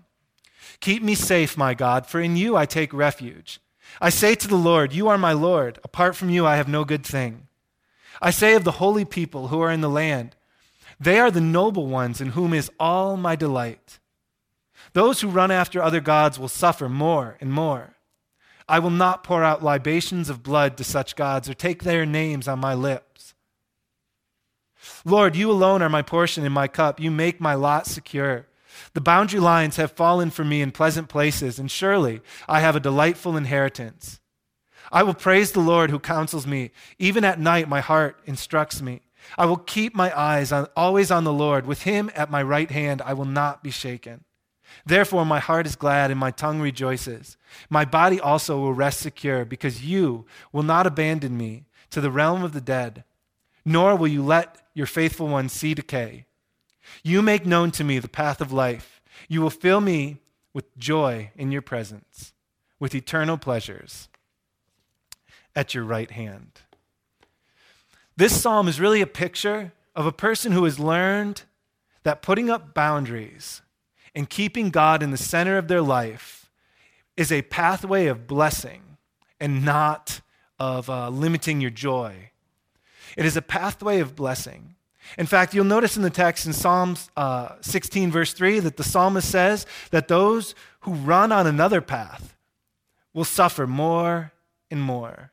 Keep 0.81 1.03
me 1.03 1.15
safe, 1.15 1.57
my 1.57 1.75
God, 1.75 2.07
for 2.07 2.21
in 2.21 2.37
you 2.37 2.57
I 2.57 2.65
take 2.65 2.93
refuge. 2.95 3.61
I 4.01 4.11
say 4.11 4.35
to 4.37 4.49
the 4.49 4.57
Lord, 4.57 4.93
You 4.93 5.09
are 5.09 5.19
my 5.19 5.33
Lord. 5.33 5.79
Apart 5.83 6.15
from 6.17 6.31
you, 6.31 6.47
I 6.47 6.57
have 6.57 6.69
no 6.69 6.85
good 6.85 7.05
thing. 7.05 7.49
I 8.23 8.31
say 8.31 8.55
of 8.55 8.65
the 8.65 8.73
holy 8.73 9.05
people 9.05 9.49
who 9.49 9.61
are 9.61 9.71
in 9.71 9.81
the 9.81 9.91
land, 9.91 10.37
they 11.01 11.19
are 11.19 11.31
the 11.31 11.41
noble 11.41 11.87
ones 11.87 12.21
in 12.21 12.31
whom 12.31 12.53
is 12.53 12.71
all 12.79 13.17
my 13.17 13.37
delight. 13.37 13.99
Those 14.93 15.21
who 15.21 15.29
run 15.29 15.51
after 15.51 15.83
other 15.83 16.01
gods 16.01 16.39
will 16.39 16.49
suffer 16.49 16.89
more 16.89 17.37
and 17.41 17.53
more. 17.53 17.95
I 18.69 18.79
will 18.79 18.91
not 18.91 19.25
pour 19.25 19.43
out 19.43 19.63
libations 19.63 20.29
of 20.29 20.43
blood 20.43 20.77
to 20.77 20.85
such 20.85 21.17
gods 21.17 21.49
or 21.49 21.55
take 21.55 21.83
their 21.83 22.05
names 22.05 22.47
on 22.47 22.59
my 22.59 22.75
lips. 22.75 23.35
Lord, 25.05 25.37
you 25.37 25.51
alone 25.51 25.83
are 25.83 25.89
my 25.89 26.03
portion 26.03 26.45
and 26.45 26.55
my 26.55 26.69
cup. 26.69 27.01
You 27.01 27.11
make 27.11 27.41
my 27.41 27.55
lot 27.55 27.87
secure. 27.87 28.47
The 28.95 29.01
boundary 29.01 29.41
lines 29.41 29.77
have 29.77 29.93
fallen 29.93 30.31
for 30.31 30.45
me 30.45 30.61
in 30.63 30.71
pleasant 30.71 31.09
places, 31.09 31.59
and 31.59 31.71
surely 31.71 32.21
I 32.49 32.61
have 32.61 32.77
a 32.77 32.81
delightful 32.81 33.37
inheritance. 33.37 34.21
I 34.93 35.03
will 35.03 35.15
praise 35.15 35.53
the 35.53 35.61
Lord 35.61 35.91
who 35.91 35.99
counsels 35.99 36.47
me. 36.47 36.71
Even 36.99 37.25
at 37.25 37.41
night, 37.41 37.69
my 37.69 37.81
heart 37.81 38.21
instructs 38.25 38.81
me. 38.81 39.03
I 39.37 39.47
will 39.47 39.57
keep 39.57 39.95
my 39.95 40.17
eyes 40.19 40.53
on, 40.53 40.69
always 40.77 41.11
on 41.11 41.25
the 41.25 41.33
Lord. 41.33 41.67
With 41.67 41.83
him 41.83 42.11
at 42.15 42.31
my 42.31 42.43
right 42.43 42.71
hand, 42.71 43.03
I 43.03 43.13
will 43.13 43.25
not 43.25 43.63
be 43.63 43.71
shaken. 43.71 44.25
Therefore, 44.89 45.27
my 45.27 45.39
heart 45.39 45.67
is 45.67 45.77
glad 45.77 46.11
and 46.11 46.19
my 46.19 46.31
tongue 46.31 46.63
rejoices. 46.63 47.37
My 47.69 47.85
body 47.85 48.19
also 48.19 48.59
will 48.59 48.73
rest 48.73 49.01
secure, 49.01 49.45
because 49.45 49.85
you 49.85 50.25
will 50.51 50.63
not 50.63 50.87
abandon 50.87 51.37
me 51.37 51.67
to 51.91 52.01
the 52.01 52.11
realm 52.11 52.43
of 52.43 52.55
the 52.55 52.61
dead, 52.63 53.05
nor 53.67 53.95
will 53.95 54.09
you 54.09 54.23
let 54.23 54.63
your 54.73 54.87
faithful 54.87 55.29
one 55.29 55.51
see 55.51 55.75
decay. 55.75 56.25
You 57.03 57.21
make 57.21 57.45
known 57.45 57.71
to 57.73 57.85
me 57.85 57.99
the 57.99 58.09
path 58.09 58.41
of 58.41 58.51
life. 58.51 59.03
You 59.29 59.43
will 59.43 59.51
fill 59.51 59.83
me 59.83 60.23
with 60.55 60.75
joy 60.79 61.33
in 61.37 61.53
your 61.53 61.61
presence, 61.61 62.33
with 62.81 62.95
eternal 62.95 63.37
pleasures 63.37 64.09
at 65.55 65.75
your 65.75 65.85
right 65.85 66.11
hand. 66.11 66.63
This 68.17 68.41
psalm 68.41 68.69
is 68.69 68.81
really 68.81 69.03
a 69.03 69.07
picture 69.07 69.73
of 69.95 70.07
a 70.07 70.13
person 70.13 70.53
who 70.53 70.65
has 70.65 70.79
learned 70.79 71.43
that 72.05 72.23
putting 72.23 72.49
up 72.49 72.73
boundaries 72.73 73.61
and 74.15 74.29
keeping 74.29 74.71
God 74.71 75.03
in 75.03 75.11
the 75.11 75.17
center 75.17 75.59
of 75.59 75.69
their 75.69 75.83
life 75.83 76.51
is 77.17 77.33
a 77.33 77.43
pathway 77.43 78.07
of 78.07 78.27
blessing 78.27 78.83
and 79.41 79.65
not 79.65 80.21
of 80.59 80.89
uh, 80.91 81.09
limiting 81.09 81.61
your 81.61 81.71
joy. 81.71 82.31
It 83.17 83.25
is 83.25 83.37
a 83.37 83.43
pathway 83.43 84.01
of 84.01 84.15
blessing. 84.17 84.75
In 85.17 85.27
fact, 85.27 85.55
you'll 85.55 85.65
notice 85.65 85.97
in 85.97 86.03
the 86.03 86.11
text 86.11 86.47
in 86.47 86.53
Psalms 86.53 87.11
uh, 87.17 87.55
16, 87.61 88.11
verse 88.11 88.33
3, 88.33 88.61
that 88.61 88.77
the 88.77 88.85
psalmist 88.85 89.31
says 89.31 89.67
that 89.91 90.09
those 90.09 90.55
who 90.81 90.93
run 90.93 91.33
on 91.33 91.47
another 91.47 91.81
path 91.81 92.37
will 93.15 93.25
suffer 93.25 93.67
more 93.67 94.33
and 94.71 94.83
more. 94.83 95.33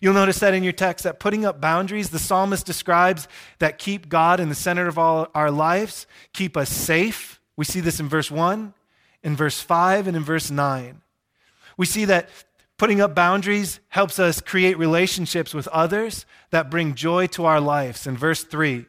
You'll 0.00 0.14
notice 0.14 0.38
that 0.40 0.54
in 0.54 0.62
your 0.62 0.72
text 0.72 1.04
that 1.04 1.20
putting 1.20 1.44
up 1.44 1.60
boundaries, 1.60 2.10
the 2.10 2.18
psalmist 2.18 2.66
describes 2.66 3.28
that 3.58 3.78
keep 3.78 4.08
God 4.08 4.40
in 4.40 4.48
the 4.48 4.54
center 4.54 4.86
of 4.86 4.98
all 4.98 5.28
our 5.34 5.50
lives, 5.50 6.06
keep 6.32 6.56
us 6.56 6.70
safe. 6.70 7.39
We 7.60 7.66
see 7.66 7.80
this 7.80 8.00
in 8.00 8.08
verse 8.08 8.30
1, 8.30 8.72
in 9.22 9.36
verse 9.36 9.60
5, 9.60 10.06
and 10.06 10.16
in 10.16 10.24
verse 10.24 10.50
9. 10.50 11.02
We 11.76 11.84
see 11.84 12.06
that 12.06 12.30
putting 12.78 13.02
up 13.02 13.14
boundaries 13.14 13.80
helps 13.88 14.18
us 14.18 14.40
create 14.40 14.78
relationships 14.78 15.52
with 15.52 15.68
others 15.68 16.24
that 16.52 16.70
bring 16.70 16.94
joy 16.94 17.26
to 17.26 17.44
our 17.44 17.60
lives. 17.60 18.06
In 18.06 18.16
verse 18.16 18.44
3, 18.44 18.86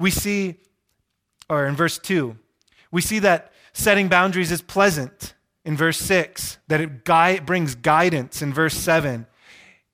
we 0.00 0.10
see, 0.10 0.56
or 1.48 1.64
in 1.64 1.76
verse 1.76 1.96
2, 2.00 2.36
we 2.90 3.00
see 3.00 3.20
that 3.20 3.52
setting 3.72 4.08
boundaries 4.08 4.50
is 4.50 4.62
pleasant 4.62 5.34
in 5.64 5.76
verse 5.76 5.98
6, 5.98 6.58
that 6.66 6.80
it 6.80 7.04
gui- 7.04 7.38
brings 7.38 7.76
guidance 7.76 8.42
in 8.42 8.52
verse 8.52 8.74
7, 8.74 9.28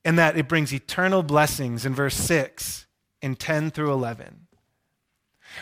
and 0.02 0.18
that 0.18 0.38
it 0.38 0.48
brings 0.48 0.72
eternal 0.72 1.22
blessings 1.22 1.84
in 1.84 1.94
verse 1.94 2.16
6 2.16 2.86
and 3.20 3.38
10 3.38 3.70
through 3.70 3.92
11. 3.92 4.45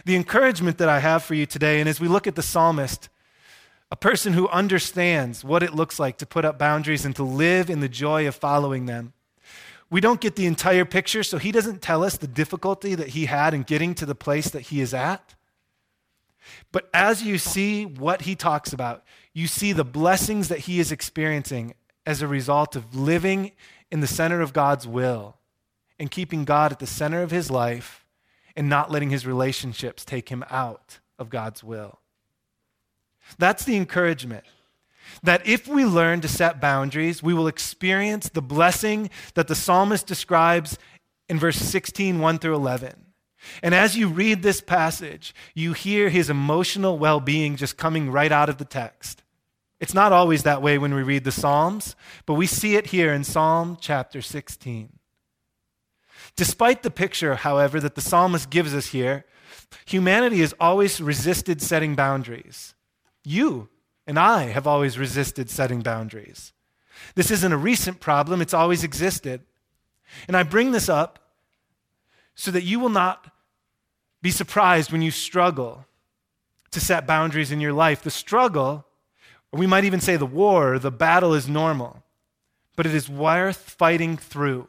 The 0.04 0.16
encouragement 0.16 0.78
that 0.78 0.88
I 0.88 0.98
have 0.98 1.22
for 1.22 1.34
you 1.34 1.46
today, 1.46 1.80
and 1.80 1.88
as 1.88 2.00
we 2.00 2.08
look 2.08 2.26
at 2.26 2.34
the 2.34 2.42
psalmist, 2.42 3.08
a 3.90 3.96
person 3.96 4.32
who 4.32 4.48
understands 4.48 5.44
what 5.44 5.62
it 5.62 5.74
looks 5.74 5.98
like 5.98 6.18
to 6.18 6.26
put 6.26 6.44
up 6.44 6.58
boundaries 6.58 7.04
and 7.04 7.14
to 7.16 7.22
live 7.22 7.70
in 7.70 7.80
the 7.80 7.88
joy 7.88 8.26
of 8.26 8.34
following 8.34 8.86
them. 8.86 9.12
We 9.90 10.00
don't 10.00 10.20
get 10.20 10.34
the 10.34 10.46
entire 10.46 10.84
picture, 10.84 11.22
so 11.22 11.38
he 11.38 11.52
doesn't 11.52 11.82
tell 11.82 12.02
us 12.02 12.16
the 12.16 12.26
difficulty 12.26 12.94
that 12.94 13.10
he 13.10 13.26
had 13.26 13.54
in 13.54 13.62
getting 13.62 13.94
to 13.94 14.06
the 14.06 14.14
place 14.14 14.48
that 14.50 14.62
he 14.62 14.80
is 14.80 14.92
at. 14.92 15.34
But 16.72 16.88
as 16.92 17.22
you 17.22 17.38
see 17.38 17.86
what 17.86 18.22
he 18.22 18.34
talks 18.34 18.72
about, 18.72 19.04
you 19.32 19.46
see 19.46 19.72
the 19.72 19.84
blessings 19.84 20.48
that 20.48 20.60
he 20.60 20.80
is 20.80 20.90
experiencing 20.90 21.74
as 22.06 22.20
a 22.20 22.26
result 22.26 22.76
of 22.76 22.94
living 22.94 23.52
in 23.90 24.00
the 24.00 24.06
center 24.06 24.40
of 24.40 24.52
God's 24.52 24.86
will 24.86 25.36
and 25.98 26.10
keeping 26.10 26.44
God 26.44 26.72
at 26.72 26.80
the 26.80 26.86
center 26.86 27.22
of 27.22 27.30
his 27.30 27.50
life 27.50 28.03
and 28.56 28.68
not 28.68 28.90
letting 28.90 29.10
his 29.10 29.26
relationships 29.26 30.04
take 30.04 30.28
him 30.28 30.44
out 30.50 31.00
of 31.18 31.30
God's 31.30 31.62
will. 31.62 32.00
That's 33.38 33.64
the 33.64 33.76
encouragement. 33.76 34.44
That 35.22 35.46
if 35.46 35.68
we 35.68 35.84
learn 35.84 36.20
to 36.22 36.28
set 36.28 36.60
boundaries, 36.60 37.22
we 37.22 37.34
will 37.34 37.46
experience 37.46 38.28
the 38.28 38.42
blessing 38.42 39.10
that 39.34 39.48
the 39.48 39.54
psalmist 39.54 40.06
describes 40.06 40.78
in 41.28 41.38
verse 41.38 41.56
16, 41.56 42.18
1 42.18 42.38
through 42.38 42.54
11. 42.54 43.04
And 43.62 43.74
as 43.74 43.96
you 43.96 44.08
read 44.08 44.42
this 44.42 44.60
passage, 44.60 45.34
you 45.54 45.74
hear 45.74 46.08
his 46.08 46.30
emotional 46.30 46.98
well 46.98 47.20
being 47.20 47.56
just 47.56 47.76
coming 47.76 48.10
right 48.10 48.32
out 48.32 48.48
of 48.48 48.58
the 48.58 48.64
text. 48.64 49.22
It's 49.80 49.94
not 49.94 50.12
always 50.12 50.44
that 50.44 50.62
way 50.62 50.78
when 50.78 50.94
we 50.94 51.02
read 51.02 51.24
the 51.24 51.32
Psalms, 51.32 51.94
but 52.24 52.34
we 52.34 52.46
see 52.46 52.76
it 52.76 52.86
here 52.86 53.12
in 53.12 53.24
Psalm 53.24 53.76
chapter 53.80 54.22
16. 54.22 54.98
Despite 56.36 56.82
the 56.82 56.90
picture, 56.90 57.36
however, 57.36 57.80
that 57.80 57.94
the 57.94 58.00
psalmist 58.00 58.50
gives 58.50 58.74
us 58.74 58.88
here, 58.88 59.24
humanity 59.84 60.40
has 60.40 60.54
always 60.58 61.00
resisted 61.00 61.62
setting 61.62 61.94
boundaries. 61.94 62.74
You 63.24 63.68
and 64.06 64.18
I 64.18 64.44
have 64.44 64.66
always 64.66 64.98
resisted 64.98 65.48
setting 65.48 65.80
boundaries. 65.80 66.52
This 67.14 67.30
isn't 67.30 67.52
a 67.52 67.56
recent 67.56 68.00
problem, 68.00 68.40
it's 68.40 68.54
always 68.54 68.84
existed. 68.84 69.42
And 70.28 70.36
I 70.36 70.42
bring 70.42 70.72
this 70.72 70.88
up 70.88 71.18
so 72.34 72.50
that 72.50 72.62
you 72.62 72.80
will 72.80 72.88
not 72.88 73.32
be 74.22 74.30
surprised 74.30 74.90
when 74.90 75.02
you 75.02 75.10
struggle 75.10 75.86
to 76.70 76.80
set 76.80 77.06
boundaries 77.06 77.52
in 77.52 77.60
your 77.60 77.72
life. 77.72 78.02
The 78.02 78.10
struggle 78.10 78.86
or 79.54 79.56
we 79.56 79.68
might 79.68 79.84
even 79.84 80.00
say 80.00 80.16
the 80.16 80.26
war, 80.26 80.80
the 80.80 80.90
battle 80.90 81.32
is 81.32 81.48
normal, 81.48 82.02
but 82.74 82.86
it 82.86 82.94
is 82.94 83.08
worth 83.08 83.70
fighting 83.70 84.16
through. 84.16 84.66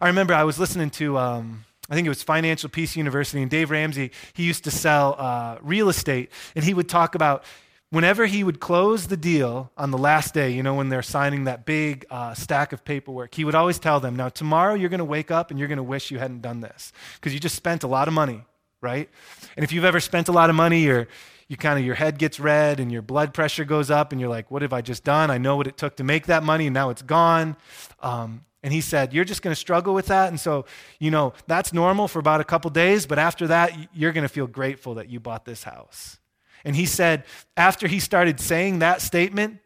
I 0.00 0.08
remember 0.08 0.34
I 0.34 0.44
was 0.44 0.58
listening 0.58 0.90
to, 0.90 1.18
um, 1.18 1.64
I 1.90 1.94
think 1.94 2.06
it 2.06 2.10
was 2.10 2.22
Financial 2.22 2.68
Peace 2.68 2.96
University, 2.96 3.42
and 3.42 3.50
Dave 3.50 3.70
Ramsey, 3.70 4.10
he 4.32 4.44
used 4.44 4.64
to 4.64 4.70
sell 4.70 5.16
uh, 5.18 5.58
real 5.62 5.88
estate, 5.88 6.30
and 6.54 6.64
he 6.64 6.74
would 6.74 6.88
talk 6.88 7.14
about 7.14 7.44
whenever 7.90 8.26
he 8.26 8.44
would 8.44 8.60
close 8.60 9.06
the 9.06 9.16
deal 9.16 9.70
on 9.76 9.90
the 9.90 9.98
last 9.98 10.34
day, 10.34 10.50
you 10.50 10.62
know, 10.62 10.74
when 10.74 10.88
they're 10.88 11.02
signing 11.02 11.44
that 11.44 11.64
big 11.64 12.04
uh, 12.10 12.34
stack 12.34 12.72
of 12.72 12.84
paperwork, 12.84 13.34
he 13.34 13.44
would 13.44 13.54
always 13.54 13.78
tell 13.78 14.00
them, 14.00 14.16
Now, 14.16 14.28
tomorrow 14.28 14.74
you're 14.74 14.90
going 14.90 14.98
to 14.98 15.04
wake 15.04 15.30
up 15.30 15.50
and 15.50 15.58
you're 15.58 15.68
going 15.68 15.78
to 15.78 15.82
wish 15.82 16.10
you 16.10 16.18
hadn't 16.18 16.42
done 16.42 16.60
this 16.60 16.92
because 17.14 17.32
you 17.32 17.40
just 17.40 17.56
spent 17.56 17.82
a 17.82 17.88
lot 17.88 18.08
of 18.08 18.14
money, 18.14 18.44
right? 18.80 19.08
And 19.56 19.64
if 19.64 19.72
you've 19.72 19.84
ever 19.84 20.00
spent 20.00 20.28
a 20.28 20.32
lot 20.32 20.50
of 20.50 20.56
money, 20.56 20.82
you're, 20.82 21.08
you 21.48 21.56
kind 21.56 21.78
of 21.78 21.84
your 21.84 21.94
head 21.94 22.18
gets 22.18 22.38
red 22.38 22.78
and 22.78 22.92
your 22.92 23.02
blood 23.02 23.32
pressure 23.32 23.64
goes 23.64 23.90
up 23.90 24.12
and 24.12 24.20
you're 24.20 24.30
like 24.30 24.50
what 24.50 24.60
have 24.60 24.74
i 24.74 24.82
just 24.82 25.02
done 25.02 25.30
i 25.30 25.38
know 25.38 25.56
what 25.56 25.66
it 25.66 25.78
took 25.78 25.96
to 25.96 26.04
make 26.04 26.26
that 26.26 26.42
money 26.42 26.66
and 26.66 26.74
now 26.74 26.90
it's 26.90 27.00
gone 27.00 27.56
um, 28.00 28.44
and 28.62 28.72
he 28.72 28.80
said 28.80 29.12
you're 29.12 29.24
just 29.24 29.42
going 29.42 29.52
to 29.52 29.60
struggle 29.60 29.94
with 29.94 30.06
that 30.06 30.28
and 30.28 30.38
so 30.38 30.64
you 30.98 31.10
know 31.10 31.32
that's 31.46 31.72
normal 31.72 32.08
for 32.08 32.18
about 32.18 32.40
a 32.40 32.44
couple 32.44 32.70
days 32.70 33.06
but 33.06 33.18
after 33.18 33.46
that 33.46 33.72
you're 33.94 34.12
going 34.12 34.22
to 34.22 34.28
feel 34.28 34.46
grateful 34.46 34.94
that 34.94 35.08
you 35.08 35.20
bought 35.20 35.44
this 35.44 35.64
house 35.64 36.18
And 36.64 36.76
he 36.76 36.86
said, 36.86 37.24
after 37.56 37.86
he 37.86 38.00
started 38.00 38.40
saying 38.40 38.80
that 38.80 39.00
statement, 39.00 39.60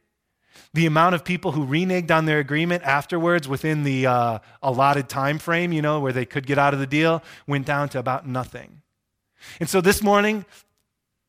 the 0.74 0.86
amount 0.86 1.14
of 1.14 1.24
people 1.24 1.52
who 1.52 1.66
reneged 1.66 2.10
on 2.10 2.26
their 2.26 2.38
agreement 2.38 2.82
afterwards 2.84 3.48
within 3.48 3.84
the 3.84 4.06
uh, 4.06 4.38
allotted 4.62 5.08
time 5.08 5.38
frame, 5.38 5.72
you 5.72 5.82
know, 5.82 6.00
where 6.00 6.12
they 6.12 6.24
could 6.24 6.46
get 6.46 6.58
out 6.58 6.74
of 6.74 6.80
the 6.80 6.86
deal, 6.86 7.22
went 7.46 7.66
down 7.66 7.88
to 7.90 7.98
about 7.98 8.26
nothing. 8.26 8.82
And 9.60 9.68
so 9.68 9.80
this 9.80 10.02
morning, 10.02 10.44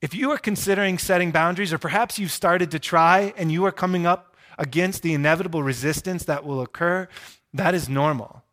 if 0.01 0.13
you 0.13 0.31
are 0.31 0.37
considering 0.37 0.97
setting 0.97 1.31
boundaries, 1.31 1.73
or 1.73 1.77
perhaps 1.77 2.19
you've 2.19 2.31
started 2.31 2.71
to 2.71 2.79
try 2.79 3.33
and 3.37 3.51
you 3.51 3.65
are 3.65 3.71
coming 3.71 4.05
up 4.05 4.35
against 4.57 5.01
the 5.01 5.13
inevitable 5.13 5.63
resistance 5.63 6.25
that 6.25 6.45
will 6.45 6.61
occur, 6.61 7.07
that 7.53 7.75
is 7.75 7.87
normal. 7.87 8.43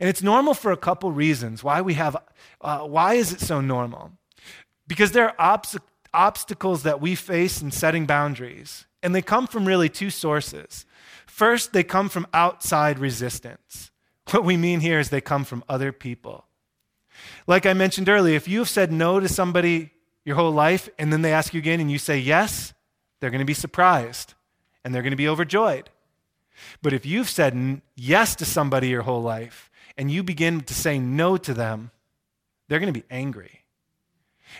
And 0.00 0.08
it's 0.08 0.22
normal 0.22 0.54
for 0.54 0.70
a 0.70 0.76
couple 0.76 1.10
reasons. 1.12 1.64
Why 1.64 1.80
we 1.80 1.94
have, 1.94 2.16
uh, 2.60 2.80
why 2.80 3.14
is 3.14 3.32
it 3.32 3.40
so 3.40 3.60
normal? 3.60 4.12
Because 4.86 5.12
there 5.12 5.28
are 5.28 5.54
obs- 5.54 5.78
obstacles 6.12 6.82
that 6.82 7.00
we 7.00 7.14
face 7.14 7.60
in 7.62 7.70
setting 7.70 8.06
boundaries. 8.06 8.86
And 9.02 9.14
they 9.14 9.22
come 9.22 9.46
from 9.46 9.66
really 9.66 9.88
two 9.88 10.10
sources. 10.10 10.84
First, 11.26 11.72
they 11.72 11.84
come 11.84 12.08
from 12.08 12.26
outside 12.34 12.98
resistance. 12.98 13.90
What 14.30 14.44
we 14.44 14.56
mean 14.56 14.80
here 14.80 14.98
is 14.98 15.08
they 15.08 15.20
come 15.20 15.44
from 15.44 15.64
other 15.68 15.92
people. 15.92 16.44
Like 17.46 17.64
I 17.64 17.72
mentioned 17.72 18.08
earlier, 18.08 18.36
if 18.36 18.46
you 18.46 18.58
have 18.58 18.68
said 18.68 18.92
no 18.92 19.20
to 19.20 19.28
somebody 19.28 19.90
your 20.24 20.36
whole 20.36 20.50
life 20.50 20.88
and 20.98 21.12
then 21.12 21.22
they 21.22 21.32
ask 21.32 21.54
you 21.54 21.58
again 21.58 21.80
and 21.80 21.90
you 21.90 21.98
say 21.98 22.18
yes, 22.18 22.74
they're 23.20 23.30
going 23.30 23.40
to 23.40 23.46
be 23.46 23.54
surprised 23.54 24.34
and 24.84 24.94
they're 24.94 25.02
going 25.02 25.12
to 25.12 25.16
be 25.16 25.28
overjoyed. 25.28 25.88
But 26.82 26.92
if 26.92 27.04
you've 27.06 27.28
said 27.28 27.80
yes 27.96 28.34
to 28.36 28.44
somebody 28.44 28.88
your 28.88 29.02
whole 29.02 29.22
life 29.22 29.70
and 29.96 30.10
you 30.10 30.22
begin 30.22 30.60
to 30.62 30.74
say 30.74 30.98
no 30.98 31.36
to 31.36 31.54
them, 31.54 31.90
they're 32.68 32.80
going 32.80 32.92
to 32.92 33.00
be 33.00 33.06
angry. 33.10 33.64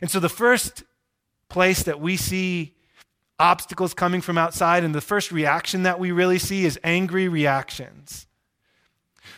And 0.01 0.11
so 0.11 0.21
the 0.21 0.29
first 0.29 0.85
place 1.49 1.83
that 1.85 2.01
we 2.01 2.17
see 2.17 2.75
obstacles 3.39 3.95
coming 3.95 4.21
from 4.21 4.37
outside, 4.37 4.83
and 4.83 4.95
the 4.95 5.01
first 5.01 5.31
reaction 5.31 5.85
that 5.85 6.01
we 6.01 6.11
really 6.11 6.39
see 6.39 6.65
is 6.65 6.79
angry 6.83 7.29
reactions. 7.29 8.27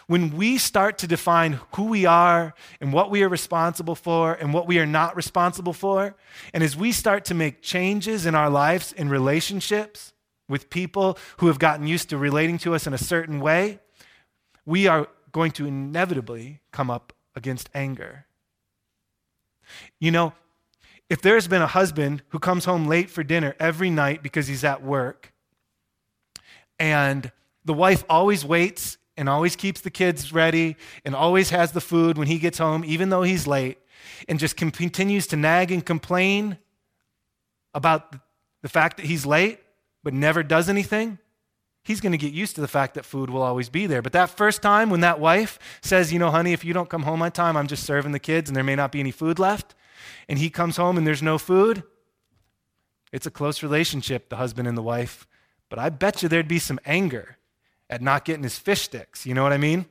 When 0.07 0.37
we 0.37 0.59
start 0.59 0.99
to 0.99 1.07
define 1.07 1.61
who 1.75 1.85
we 1.85 2.07
are 2.07 2.55
and 2.81 2.93
what 2.93 3.11
we 3.11 3.23
are 3.23 3.29
responsible 3.29 3.95
for 3.95 4.35
and 4.35 4.55
what 4.55 4.67
we 4.67 4.79
are 4.79 4.87
not 4.87 5.17
responsible 5.17 5.73
for, 5.73 6.17
and 6.55 6.65
as 6.65 6.77
we 6.77 6.93
start 6.93 7.25
to 7.27 7.35
make 7.35 7.63
changes 7.63 8.27
in 8.27 8.35
our 8.35 8.51
lives 8.51 8.93
in 8.93 9.09
relationships 9.09 10.13
with 10.51 10.69
people 10.69 11.17
who 11.39 11.47
have 11.47 11.59
gotten 11.59 11.87
used 11.87 12.11
to 12.11 12.19
relating 12.19 12.59
to 12.59 12.75
us 12.75 12.87
in 12.87 12.93
a 12.93 12.99
certain 12.99 13.41
way, 13.41 13.79
we 14.67 14.87
are 14.87 15.09
going 15.33 15.53
to 15.53 15.67
inevitably 15.67 16.61
come 16.73 16.91
up 16.91 17.13
against 17.35 17.71
anger. 17.75 18.27
You 19.99 20.11
know, 20.11 20.33
if 21.09 21.23
there's 21.23 21.49
been 21.49 21.63
a 21.63 21.67
husband 21.67 22.23
who 22.29 22.39
comes 22.39 22.65
home 22.65 22.87
late 22.87 23.09
for 23.09 23.23
dinner 23.23 23.55
every 23.59 23.91
night 23.91 24.23
because 24.23 24.47
he's 24.49 24.65
at 24.65 24.83
work, 24.83 25.33
and 26.79 27.31
the 27.65 27.75
wife 27.75 28.05
always 28.09 28.45
waits 28.45 28.99
and 29.17 29.29
always 29.29 29.55
keeps 29.55 29.81
the 29.83 29.91
kids 29.91 30.33
ready 30.33 30.77
and 31.05 31.15
always 31.15 31.51
has 31.51 31.73
the 31.73 31.81
food 31.81 32.17
when 32.17 32.27
he 32.27 32.39
gets 32.39 32.59
home, 32.59 32.85
even 32.85 33.11
though 33.11 33.23
he's 33.23 33.47
late, 33.47 33.79
and 34.29 34.39
just 34.39 34.57
continues 34.57 35.27
to 35.29 35.37
nag 35.37 35.71
and 35.71 35.85
complain 35.85 36.59
about 37.75 38.17
the 38.63 38.69
fact 38.69 38.97
that 38.97 39.07
he's 39.07 39.27
late, 39.27 39.61
but 40.03 40.15
never 40.15 40.43
does 40.43 40.69
anything, 40.69 41.19
he's 41.83 42.01
going 42.01 42.13
to 42.13 42.19
get 42.19 42.33
used 42.33 42.55
to 42.55 42.61
the 42.61 42.69
fact 42.69 42.95
that 42.95 43.05
food 43.05 43.31
will 43.31 43.43
always 43.43 43.69
be 43.69 43.87
there. 43.87 44.03
But 44.03 44.13
that 44.13 44.31
first 44.31 44.63
time 44.63 44.91
when 44.91 45.01
that 45.01 45.21
wife 45.21 45.59
says, 45.83 46.13
You 46.13 46.19
know, 46.19 46.31
honey, 46.31 46.53
if 46.53 46.65
you 46.65 46.73
don't 46.73 46.89
come 46.89 47.03
home 47.03 47.23
on 47.23 47.33
time, 47.33 47.57
I'm 47.57 47.67
just 47.67 47.85
serving 47.85 48.13
the 48.13 48.19
kids 48.19 48.49
and 48.49 48.57
there 48.57 48.65
may 48.65 48.77
not 48.77 48.93
be 48.93 49.01
any 49.01 49.11
food 49.11 49.39
left, 49.39 49.75
and 50.29 50.39
he 50.39 50.51
comes 50.51 50.77
home 50.77 50.97
and 50.97 51.07
there's 51.07 51.23
no 51.23 51.39
food, 51.39 51.83
it's 53.13 53.27
a 53.27 53.31
close 53.31 53.63
relationship, 53.63 54.29
the 54.29 54.37
husband 54.37 54.69
and 54.69 54.79
the 54.79 54.83
wife. 54.83 55.27
But 55.69 55.79
I 55.79 55.89
bet 55.89 56.23
you 56.23 56.29
there'd 56.29 56.49
be 56.49 56.59
some 56.59 56.81
anger 56.85 57.39
at 57.89 58.03
not 58.03 58.25
getting 58.25 58.45
his 58.45 58.59
fish 58.59 58.83
sticks. 58.83 59.27
You 59.27 59.35
know 59.35 59.43
what 59.43 59.53
I 59.53 59.59
mean? 59.59 59.87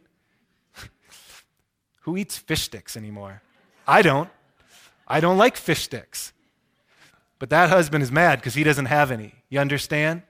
Who 2.02 2.18
eats 2.18 2.38
fish 2.38 2.62
sticks 2.62 2.96
anymore? 2.96 3.42
I 3.88 4.02
don't. 4.02 4.30
I 5.08 5.20
don't 5.20 5.38
like 5.38 5.58
fish 5.58 5.84
sticks. 5.84 6.34
But 7.40 7.50
that 7.50 7.70
husband 7.70 8.04
is 8.04 8.12
mad 8.12 8.40
because 8.40 8.54
he 8.54 8.64
doesn't 8.64 8.86
have 8.86 9.12
any. 9.12 9.34
You 9.50 9.60
understand? 9.60 10.24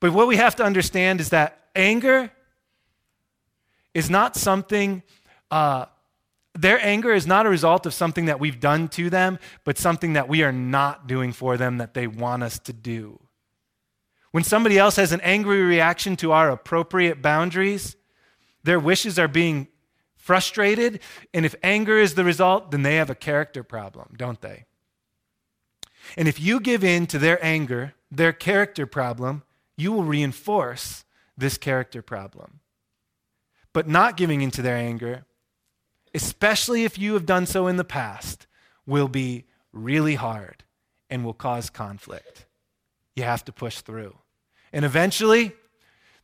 But 0.00 0.12
what 0.12 0.28
we 0.28 0.36
have 0.36 0.56
to 0.56 0.64
understand 0.64 1.20
is 1.20 1.30
that 1.30 1.68
anger 1.74 2.30
is 3.92 4.08
not 4.08 4.36
something 4.36 5.02
uh, 5.50 5.86
their 6.56 6.84
anger 6.84 7.12
is 7.12 7.26
not 7.26 7.46
a 7.46 7.50
result 7.50 7.86
of 7.86 7.94
something 7.94 8.26
that 8.26 8.40
we've 8.40 8.60
done 8.60 8.88
to 8.88 9.10
them, 9.10 9.38
but 9.64 9.78
something 9.78 10.14
that 10.14 10.28
we 10.28 10.42
are 10.42 10.52
not 10.52 11.06
doing 11.06 11.32
for 11.32 11.56
them 11.56 11.78
that 11.78 11.94
they 11.94 12.06
want 12.06 12.42
us 12.42 12.58
to 12.60 12.72
do. 12.72 13.20
When 14.32 14.44
somebody 14.44 14.78
else 14.78 14.96
has 14.96 15.12
an 15.12 15.20
angry 15.20 15.62
reaction 15.62 16.16
to 16.16 16.32
our 16.32 16.50
appropriate 16.50 17.22
boundaries, 17.22 17.96
their 18.64 18.80
wishes 18.80 19.18
are 19.18 19.28
being 19.28 19.68
frustrated, 20.16 21.00
and 21.32 21.46
if 21.46 21.54
anger 21.62 21.98
is 21.98 22.14
the 22.14 22.24
result, 22.24 22.70
then 22.70 22.82
they 22.82 22.96
have 22.96 23.10
a 23.10 23.14
character 23.14 23.62
problem, 23.62 24.14
don't 24.16 24.40
they? 24.40 24.64
And 26.16 26.28
if 26.28 26.40
you 26.40 26.60
give 26.60 26.84
in 26.84 27.06
to 27.08 27.18
their 27.18 27.44
anger, 27.44 27.94
their 28.10 28.32
character 28.32 28.86
problem, 28.86 29.42
you 29.76 29.92
will 29.92 30.04
reinforce 30.04 31.04
this 31.36 31.58
character 31.58 32.02
problem. 32.02 32.60
But 33.72 33.88
not 33.88 34.16
giving 34.16 34.40
in 34.40 34.50
to 34.52 34.62
their 34.62 34.76
anger 34.76 35.24
especially 36.16 36.84
if 36.84 36.98
you 36.98 37.12
have 37.12 37.26
done 37.26 37.44
so 37.44 37.66
in 37.66 37.76
the 37.76 37.84
past, 37.84 38.46
will 38.86 39.06
be 39.06 39.44
really 39.70 40.14
hard 40.14 40.64
and 41.10 41.22
will 41.22 41.34
cause 41.34 41.68
conflict. 41.68 42.46
You 43.14 43.24
have 43.24 43.44
to 43.44 43.52
push 43.52 43.82
through. 43.82 44.16
And 44.72 44.84
eventually, 44.84 45.52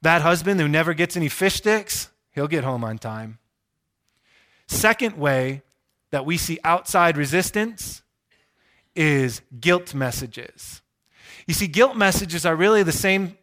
that 0.01 0.23
husband 0.23 0.59
who 0.59 0.67
never 0.67 0.95
gets 0.95 1.15
any 1.15 1.29
fish 1.29 1.57
sticks, 1.57 2.09
he'll 2.31 2.49
get 2.49 2.65
home 2.65 2.83
on 2.83 2.97
time. 2.97 3.39
Second 4.67 5.19
way 5.19 5.63
that 6.11 6.25
we 6.25 6.39
see 6.39 6.59
outside 6.65 7.19
resistance 7.19 8.03
is 8.95 9.41
guilt 9.61 9.95
messages. 9.95 10.83
You 11.47 11.55
see, 11.55 11.67
guilt 11.67 11.97
messages 11.97 12.47
are 12.47 12.55
really 12.55 12.83
the 12.83 12.93
same, 12.93 13.37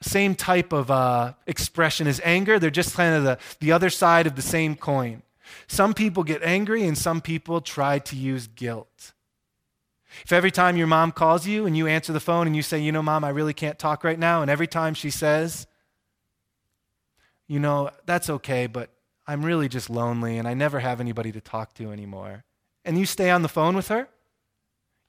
same 0.00 0.34
type 0.34 0.72
of 0.72 0.90
uh, 0.90 1.34
expression 1.46 2.06
as 2.06 2.20
anger. 2.24 2.58
They're 2.58 2.70
just 2.70 2.94
kind 2.94 3.14
of 3.14 3.24
the, 3.24 3.38
the 3.60 3.72
other 3.72 3.90
side 3.90 4.26
of 4.26 4.36
the 4.36 4.42
same 4.42 4.74
coin. 4.74 5.22
Some 5.66 5.94
people 5.94 6.22
get 6.22 6.42
angry 6.42 6.84
and 6.84 6.96
some 6.96 7.20
people 7.20 7.60
try 7.60 7.98
to 8.00 8.16
use 8.16 8.46
guilt. 8.46 9.12
If 10.24 10.32
every 10.32 10.50
time 10.50 10.76
your 10.76 10.86
mom 10.86 11.12
calls 11.12 11.46
you 11.46 11.66
and 11.66 11.76
you 11.76 11.86
answer 11.86 12.12
the 12.12 12.20
phone 12.20 12.46
and 12.46 12.56
you 12.56 12.62
say, 12.62 12.80
You 12.80 12.92
know, 12.92 13.02
mom, 13.02 13.24
I 13.24 13.30
really 13.30 13.54
can't 13.54 13.78
talk 13.78 14.04
right 14.04 14.18
now, 14.18 14.42
and 14.42 14.50
every 14.50 14.66
time 14.66 14.94
she 14.94 15.10
says, 15.10 15.66
You 17.46 17.60
know, 17.60 17.90
that's 18.06 18.28
okay, 18.28 18.66
but 18.66 18.90
I'm 19.26 19.44
really 19.44 19.68
just 19.68 19.88
lonely 19.88 20.38
and 20.38 20.48
I 20.48 20.54
never 20.54 20.80
have 20.80 21.00
anybody 21.00 21.30
to 21.32 21.40
talk 21.40 21.74
to 21.74 21.92
anymore, 21.92 22.44
and 22.84 22.98
you 22.98 23.06
stay 23.06 23.30
on 23.30 23.42
the 23.42 23.48
phone 23.48 23.76
with 23.76 23.88
her, 23.88 24.08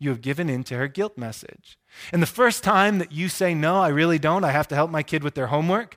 you 0.02 0.10
have 0.10 0.22
given 0.22 0.50
in 0.50 0.64
to 0.64 0.76
her 0.78 0.88
guilt 0.88 1.16
message. 1.16 1.78
And 2.12 2.24
the 2.24 2.28
first 2.28 2.64
time 2.64 2.98
that 2.98 3.12
you 3.12 3.30
say, 3.30 3.54
No, 3.54 3.80
I 3.80 3.90
really 3.90 4.18
don't, 4.18 4.44
I 4.44 4.52
have 4.52 4.68
to 4.70 4.76
help 4.76 4.90
my 4.90 5.04
kid 5.04 5.24
with 5.24 5.36
their 5.36 5.48
homework, 5.48 5.96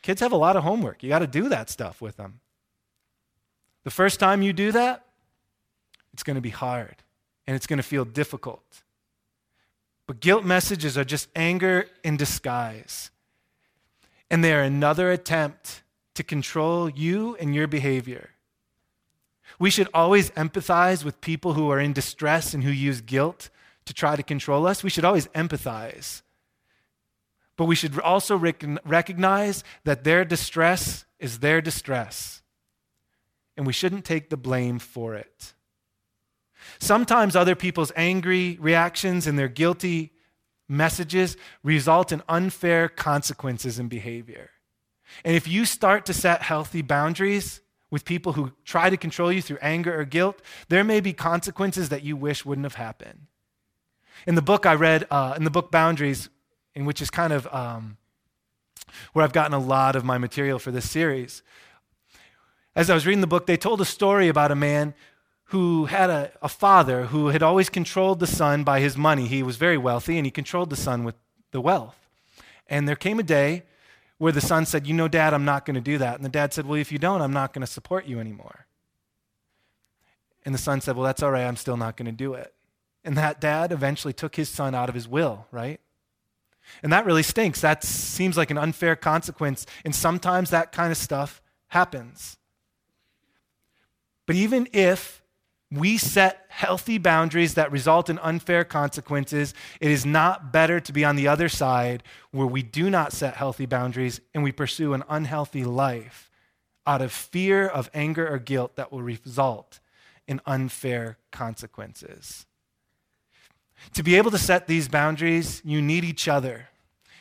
kids 0.00 0.20
have 0.20 0.30
a 0.30 0.36
lot 0.36 0.54
of 0.54 0.62
homework. 0.62 1.02
You 1.02 1.08
got 1.08 1.18
to 1.18 1.26
do 1.26 1.48
that 1.48 1.68
stuff 1.68 2.00
with 2.00 2.16
them. 2.16 2.38
The 3.82 3.90
first 3.90 4.20
time 4.20 4.42
you 4.42 4.52
do 4.52 4.70
that, 4.70 5.04
it's 6.12 6.22
going 6.22 6.36
to 6.36 6.40
be 6.40 6.50
hard 6.50 7.02
and 7.48 7.56
it's 7.56 7.66
going 7.66 7.78
to 7.78 7.82
feel 7.82 8.04
difficult. 8.04 8.84
But 10.06 10.20
guilt 10.20 10.44
messages 10.44 10.96
are 10.96 11.04
just 11.04 11.28
anger 11.34 11.86
in 12.04 12.16
disguise. 12.16 13.10
And 14.30 14.44
they 14.44 14.54
are 14.54 14.62
another 14.62 15.10
attempt 15.10 15.82
to 16.14 16.22
control 16.22 16.88
you 16.88 17.36
and 17.40 17.54
your 17.54 17.66
behavior. 17.66 18.30
We 19.58 19.70
should 19.70 19.88
always 19.94 20.30
empathize 20.30 21.04
with 21.04 21.20
people 21.20 21.54
who 21.54 21.70
are 21.70 21.80
in 21.80 21.92
distress 21.92 22.54
and 22.54 22.62
who 22.62 22.70
use 22.70 23.00
guilt 23.00 23.50
to 23.86 23.94
try 23.94 24.16
to 24.16 24.22
control 24.22 24.66
us. 24.66 24.82
We 24.82 24.90
should 24.90 25.04
always 25.04 25.28
empathize. 25.28 26.22
But 27.56 27.64
we 27.64 27.74
should 27.74 27.98
also 27.98 28.36
recognize 28.36 29.64
that 29.84 30.04
their 30.04 30.24
distress 30.24 31.06
is 31.18 31.38
their 31.38 31.62
distress 31.62 32.42
and 33.56 33.66
we 33.66 33.72
shouldn't 33.72 34.04
take 34.04 34.28
the 34.28 34.36
blame 34.36 34.78
for 34.78 35.14
it. 35.14 35.54
Sometimes 36.78 37.34
other 37.34 37.54
people's 37.54 37.92
angry 37.96 38.58
reactions 38.60 39.26
and 39.26 39.38
their 39.38 39.48
guilty 39.48 40.12
messages 40.68 41.36
result 41.62 42.12
in 42.12 42.22
unfair 42.28 42.88
consequences 42.88 43.78
in 43.78 43.88
behavior. 43.88 44.50
And 45.24 45.36
if 45.36 45.46
you 45.48 45.64
start 45.64 46.04
to 46.06 46.14
set 46.14 46.42
healthy 46.42 46.82
boundaries 46.82 47.60
with 47.96 48.04
people 48.04 48.34
who 48.34 48.52
try 48.62 48.90
to 48.90 48.96
control 48.98 49.32
you 49.32 49.40
through 49.40 49.56
anger 49.62 49.98
or 49.98 50.04
guilt, 50.04 50.42
there 50.68 50.84
may 50.84 51.00
be 51.00 51.14
consequences 51.14 51.88
that 51.88 52.02
you 52.02 52.14
wish 52.14 52.44
wouldn't 52.44 52.66
have 52.66 52.74
happened. 52.74 53.20
In 54.26 54.34
the 54.34 54.42
book 54.42 54.66
I 54.66 54.74
read, 54.74 55.06
uh, 55.10 55.32
in 55.34 55.44
the 55.44 55.50
book 55.50 55.70
Boundaries, 55.70 56.28
in 56.74 56.84
which 56.84 57.00
is 57.00 57.08
kind 57.08 57.32
of 57.32 57.46
um, 57.54 57.96
where 59.14 59.24
I've 59.24 59.32
gotten 59.32 59.54
a 59.54 59.58
lot 59.58 59.96
of 59.96 60.04
my 60.04 60.18
material 60.18 60.58
for 60.58 60.70
this 60.70 60.90
series, 60.90 61.42
as 62.74 62.90
I 62.90 62.94
was 62.94 63.06
reading 63.06 63.22
the 63.22 63.26
book, 63.26 63.46
they 63.46 63.56
told 63.56 63.80
a 63.80 63.86
story 63.86 64.28
about 64.28 64.52
a 64.52 64.54
man 64.54 64.92
who 65.44 65.86
had 65.86 66.10
a, 66.10 66.32
a 66.42 66.50
father 66.50 67.06
who 67.06 67.28
had 67.28 67.42
always 67.42 67.70
controlled 67.70 68.20
the 68.20 68.26
son 68.26 68.62
by 68.62 68.80
his 68.80 68.94
money. 68.98 69.26
He 69.26 69.42
was 69.42 69.56
very 69.56 69.78
wealthy 69.78 70.18
and 70.18 70.26
he 70.26 70.30
controlled 70.30 70.68
the 70.68 70.76
son 70.76 71.02
with 71.02 71.14
the 71.50 71.62
wealth. 71.62 71.96
And 72.66 72.86
there 72.86 72.94
came 72.94 73.18
a 73.18 73.22
day 73.22 73.62
where 74.18 74.32
the 74.32 74.40
son 74.40 74.66
said, 74.66 74.86
You 74.86 74.94
know, 74.94 75.08
dad, 75.08 75.34
I'm 75.34 75.44
not 75.44 75.66
going 75.66 75.74
to 75.74 75.80
do 75.80 75.98
that. 75.98 76.16
And 76.16 76.24
the 76.24 76.30
dad 76.30 76.52
said, 76.52 76.66
Well, 76.66 76.78
if 76.78 76.90
you 76.90 76.98
don't, 76.98 77.20
I'm 77.20 77.32
not 77.32 77.52
going 77.52 77.64
to 77.64 77.66
support 77.66 78.06
you 78.06 78.20
anymore. 78.20 78.66
And 80.44 80.54
the 80.54 80.58
son 80.58 80.80
said, 80.80 80.96
Well, 80.96 81.04
that's 81.04 81.22
all 81.22 81.30
right. 81.30 81.44
I'm 81.44 81.56
still 81.56 81.76
not 81.76 81.96
going 81.96 82.06
to 82.06 82.12
do 82.12 82.34
it. 82.34 82.54
And 83.04 83.16
that 83.16 83.40
dad 83.40 83.72
eventually 83.72 84.12
took 84.12 84.36
his 84.36 84.48
son 84.48 84.74
out 84.74 84.88
of 84.88 84.94
his 84.94 85.06
will, 85.06 85.46
right? 85.50 85.80
And 86.82 86.92
that 86.92 87.06
really 87.06 87.22
stinks. 87.22 87.60
That 87.60 87.84
seems 87.84 88.36
like 88.36 88.50
an 88.50 88.58
unfair 88.58 88.96
consequence. 88.96 89.66
And 89.84 89.94
sometimes 89.94 90.50
that 90.50 90.72
kind 90.72 90.90
of 90.90 90.98
stuff 90.98 91.40
happens. 91.68 92.36
But 94.26 94.36
even 94.36 94.68
if 94.72 95.22
we 95.70 95.98
set 95.98 96.46
healthy 96.48 96.96
boundaries 96.98 97.54
that 97.54 97.72
result 97.72 98.08
in 98.08 98.18
unfair 98.20 98.64
consequences, 98.64 99.52
it 99.80 99.90
is 99.90 100.06
not 100.06 100.52
better 100.52 100.78
to 100.78 100.92
be 100.92 101.04
on 101.04 101.16
the 101.16 101.26
other 101.26 101.48
side 101.48 102.02
where 102.30 102.46
we 102.46 102.62
do 102.62 102.88
not 102.88 103.12
set 103.12 103.34
healthy 103.34 103.66
boundaries 103.66 104.20
and 104.32 104.44
we 104.44 104.52
pursue 104.52 104.94
an 104.94 105.02
unhealthy 105.08 105.64
life 105.64 106.30
out 106.86 107.02
of 107.02 107.10
fear 107.10 107.66
of 107.66 107.90
anger 107.92 108.32
or 108.32 108.38
guilt 108.38 108.76
that 108.76 108.92
will 108.92 109.02
result 109.02 109.80
in 110.28 110.40
unfair 110.46 111.18
consequences. 111.32 112.46
To 113.94 114.04
be 114.04 114.16
able 114.16 114.30
to 114.30 114.38
set 114.38 114.68
these 114.68 114.88
boundaries, 114.88 115.60
you 115.64 115.82
need 115.82 116.04
each 116.04 116.28
other. 116.28 116.68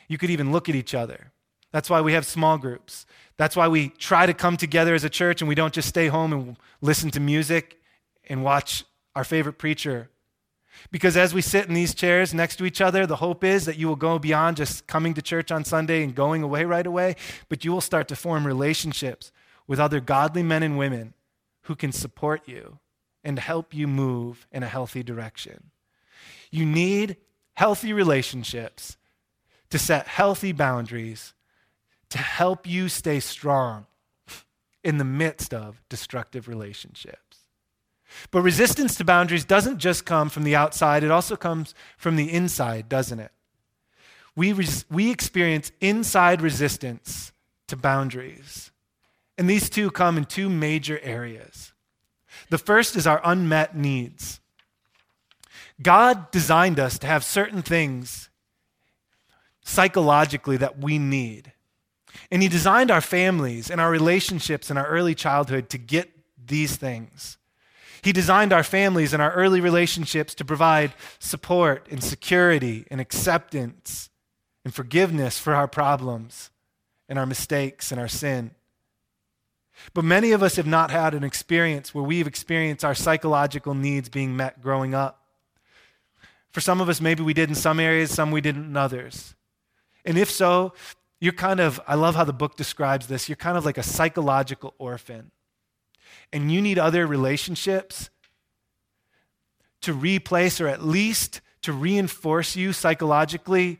You 0.07 0.19
could 0.19 0.29
even 0.29 0.51
look 0.51 0.69
at 0.69 0.75
each 0.75 0.93
other. 0.93 1.31
That's 1.71 1.89
why 1.89 2.01
we 2.01 2.13
have 2.13 2.25
small 2.25 2.59
groups. 2.59 3.07
That's 3.37 3.55
why 3.55 3.67
we 3.67 3.89
try 3.89 4.27
to 4.27 4.33
come 4.33 4.55
together 4.55 4.93
as 4.93 5.03
a 5.03 5.09
church 5.09 5.41
and 5.41 5.49
we 5.49 5.55
don't 5.55 5.73
just 5.73 5.89
stay 5.89 6.07
home 6.07 6.31
and 6.31 6.57
listen 6.79 7.09
to 7.11 7.19
music 7.19 7.81
and 8.27 8.43
watch 8.43 8.83
our 9.15 9.23
favorite 9.23 9.57
preacher. 9.57 10.09
Because 10.91 11.15
as 11.15 11.33
we 11.33 11.41
sit 11.41 11.67
in 11.67 11.73
these 11.73 11.93
chairs 11.93 12.33
next 12.33 12.57
to 12.57 12.65
each 12.65 12.81
other, 12.81 13.05
the 13.05 13.15
hope 13.17 13.43
is 13.43 13.65
that 13.65 13.77
you 13.77 13.87
will 13.87 13.95
go 13.95 14.19
beyond 14.19 14.57
just 14.57 14.87
coming 14.87 15.13
to 15.13 15.21
church 15.21 15.51
on 15.51 15.63
Sunday 15.63 16.03
and 16.03 16.13
going 16.13 16.43
away 16.43 16.65
right 16.65 16.85
away, 16.85 17.15
but 17.49 17.63
you 17.63 17.71
will 17.71 17.81
start 17.81 18.07
to 18.09 18.15
form 18.15 18.45
relationships 18.45 19.31
with 19.67 19.79
other 19.79 19.99
godly 19.99 20.43
men 20.43 20.63
and 20.63 20.77
women 20.77 21.13
who 21.63 21.75
can 21.75 21.91
support 21.91 22.47
you 22.47 22.79
and 23.23 23.39
help 23.39 23.73
you 23.73 23.87
move 23.87 24.47
in 24.51 24.63
a 24.63 24.67
healthy 24.67 25.01
direction. 25.01 25.71
You 26.51 26.65
need 26.65 27.17
healthy 27.53 27.93
relationships 27.93 28.97
to 29.69 29.79
set 29.79 30.07
healthy 30.07 30.51
boundaries 30.51 31.33
to 32.09 32.17
help 32.19 32.67
you 32.67 32.87
stay 32.87 33.19
strong 33.19 33.87
in 34.83 34.99
the 34.99 35.03
midst 35.03 35.53
of 35.53 35.81
destructive 35.89 36.47
relationships. 36.47 37.24
But 38.31 38.41
resistance 38.41 38.95
to 38.95 39.05
boundaries 39.05 39.45
doesn't 39.45 39.77
just 39.77 40.05
come 40.05 40.29
from 40.29 40.43
the 40.43 40.55
outside, 40.55 41.03
it 41.03 41.11
also 41.11 41.35
comes 41.35 41.73
from 41.97 42.15
the 42.15 42.31
inside, 42.31 42.89
doesn't 42.89 43.19
it? 43.19 43.31
We, 44.35 44.53
res- 44.53 44.85
we 44.89 45.11
experience 45.11 45.71
inside 45.79 46.41
resistance 46.41 47.31
to 47.67 47.77
boundaries. 47.77 48.71
And 49.37 49.49
these 49.49 49.69
two 49.69 49.91
come 49.91 50.17
in 50.17 50.25
two 50.25 50.49
major 50.49 50.99
areas. 51.01 51.73
The 52.49 52.57
first 52.57 52.95
is 52.95 53.07
our 53.07 53.21
unmet 53.23 53.75
needs. 53.75 54.39
God 55.81 56.31
designed 56.31 56.79
us 56.79 56.97
to 56.99 57.07
have 57.07 57.23
certain 57.23 57.61
things 57.61 58.29
psychologically 59.61 60.57
that 60.57 60.79
we 60.79 60.99
need. 60.99 61.51
And 62.31 62.41
He 62.41 62.47
designed 62.47 62.91
our 62.91 63.01
families 63.01 63.69
and 63.69 63.81
our 63.81 63.91
relationships 63.91 64.69
in 64.71 64.77
our 64.77 64.87
early 64.87 65.15
childhood 65.15 65.69
to 65.69 65.77
get 65.77 66.09
these 66.45 66.75
things. 66.75 67.37
He 68.01 68.11
designed 68.11 68.53
our 68.53 68.63
families 68.63 69.13
and 69.13 69.21
our 69.21 69.31
early 69.33 69.61
relationships 69.61 70.35
to 70.35 70.45
provide 70.45 70.93
support 71.19 71.87
and 71.89 72.03
security 72.03 72.85
and 72.91 72.99
acceptance 73.01 74.09
and 74.63 74.73
forgiveness 74.73 75.39
for 75.39 75.53
our 75.53 75.67
problems 75.67 76.49
and 77.07 77.19
our 77.19 77.25
mistakes 77.25 77.91
and 77.91 77.99
our 77.99 78.07
sin. 78.07 78.51
But 79.93 80.05
many 80.05 80.31
of 80.31 80.41
us 80.41 80.55
have 80.55 80.67
not 80.67 80.91
had 80.91 81.13
an 81.13 81.23
experience 81.23 81.93
where 81.93 82.03
we've 82.03 82.27
experienced 82.27 82.85
our 82.85 82.95
psychological 82.95 83.73
needs 83.73 84.09
being 84.09 84.35
met 84.35 84.61
growing 84.61 84.93
up. 84.93 85.21
For 86.51 86.61
some 86.61 86.79
of 86.79 86.87
us, 86.87 87.01
maybe 87.01 87.23
we 87.23 87.33
did 87.33 87.49
in 87.49 87.55
some 87.55 87.79
areas, 87.79 88.11
some 88.11 88.31
we 88.31 88.41
didn't 88.41 88.65
in 88.65 88.77
others. 88.77 89.35
And 90.05 90.17
if 90.17 90.31
so, 90.31 90.73
you're 91.19 91.33
kind 91.33 91.59
of, 91.59 91.81
I 91.87 91.95
love 91.95 92.15
how 92.15 92.23
the 92.23 92.33
book 92.33 92.55
describes 92.55 93.07
this, 93.07 93.27
you're 93.27 93.35
kind 93.35 93.57
of 93.57 93.65
like 93.65 93.77
a 93.77 93.83
psychological 93.83 94.73
orphan 94.77 95.31
and 96.35 96.51
you 96.51 96.61
need 96.61 96.77
other 96.77 97.07
relationships 97.07 98.09
to 99.79 99.93
replace 99.93 100.59
or 100.59 100.67
at 100.67 100.83
least 100.83 101.39
to 101.61 101.71
reinforce 101.71 102.57
you 102.57 102.73
psychologically 102.73 103.79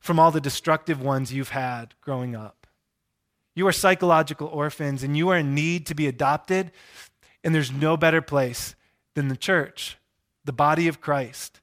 from 0.00 0.18
all 0.18 0.32
the 0.32 0.40
destructive 0.40 1.00
ones 1.00 1.32
you've 1.32 1.50
had 1.50 1.94
growing 2.00 2.34
up. 2.34 2.66
You 3.54 3.64
are 3.68 3.72
psychological 3.72 4.48
orphans 4.48 5.04
and 5.04 5.16
you 5.16 5.28
are 5.28 5.36
in 5.36 5.54
need 5.54 5.86
to 5.86 5.94
be 5.94 6.08
adopted, 6.08 6.72
and 7.44 7.54
there's 7.54 7.70
no 7.70 7.96
better 7.96 8.20
place 8.20 8.74
than 9.14 9.28
the 9.28 9.36
church, 9.36 9.98
the 10.44 10.52
body 10.52 10.88
of 10.88 11.00
Christ. 11.00 11.60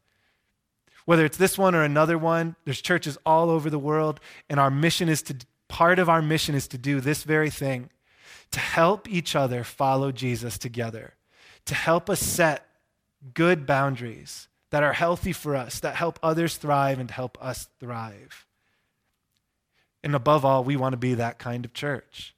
Whether 1.04 1.26
it's 1.26 1.38
this 1.38 1.58
one 1.58 1.76
or 1.76 1.84
another 1.84 2.18
one, 2.18 2.56
there's 2.64 2.82
churches 2.82 3.18
all 3.26 3.50
over 3.50 3.70
the 3.70 3.78
world, 3.78 4.22
and 4.50 4.62
our 4.62 4.72
mission 4.72 5.10
is 5.10 5.22
to, 5.24 5.36
part 5.68 6.00
of 6.00 6.08
our 6.08 6.22
mission 6.22 6.56
is 6.56 6.70
to 6.70 6.78
do 6.78 7.02
this 7.02 7.24
very 7.24 7.50
thing 7.50 7.90
to 8.54 8.60
help 8.60 9.10
each 9.10 9.36
other 9.36 9.64
follow 9.64 10.12
Jesus 10.12 10.58
together, 10.60 11.16
to 11.66 11.74
help 11.74 12.10
us 12.10 12.20
set 12.20 12.66
good 13.34 13.66
boundaries 13.66 14.48
that 14.70 14.84
are 14.84 14.94
healthy 14.94 15.34
for 15.34 15.56
us, 15.56 15.80
that 15.80 15.96
help 15.96 16.20
others 16.22 16.58
thrive 16.58 17.00
and 17.00 17.10
help 17.10 17.38
us 17.44 17.68
thrive. 17.80 18.46
And 20.04 20.14
above 20.14 20.46
all, 20.46 20.64
we 20.64 20.76
want 20.76 20.94
to 20.94 20.98
be 20.98 21.16
that 21.16 21.40
kind 21.40 21.66
of 21.66 21.74
church. 21.74 22.36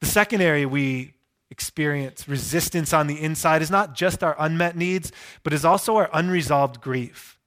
The 0.00 0.06
second 0.06 0.40
area 0.40 0.66
we 0.66 1.12
experience 1.50 2.26
resistance 2.26 2.94
on 2.94 3.06
the 3.06 3.20
inside 3.20 3.60
is 3.60 3.70
not 3.70 3.94
just 3.94 4.24
our 4.24 4.34
unmet 4.38 4.76
needs, 4.76 5.12
but 5.42 5.52
is 5.52 5.64
also 5.64 5.96
our 5.96 6.08
unresolved 6.14 6.80
grief. 6.80 7.38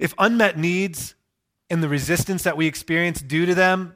If 0.00 0.12
unmet 0.18 0.58
needs 0.58 1.14
and 1.70 1.82
the 1.82 1.88
resistance 1.88 2.42
that 2.42 2.56
we 2.56 2.66
experience 2.66 3.20
due 3.20 3.46
to 3.46 3.54
them 3.54 3.94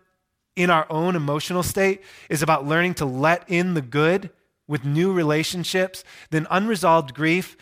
in 0.57 0.71
our 0.71 0.87
own 0.91 1.15
emotional 1.15 1.63
state 1.63 2.03
is 2.29 2.43
about 2.43 2.67
learning 2.67 2.95
to 2.95 3.05
let 3.05 3.49
in 3.49 3.75
the 3.75 3.83
good 3.83 4.31
with 4.67 4.85
new 4.85 5.13
relationships, 5.13 6.03
then 6.31 6.47
unresolved 6.51 7.15
grief 7.15 7.57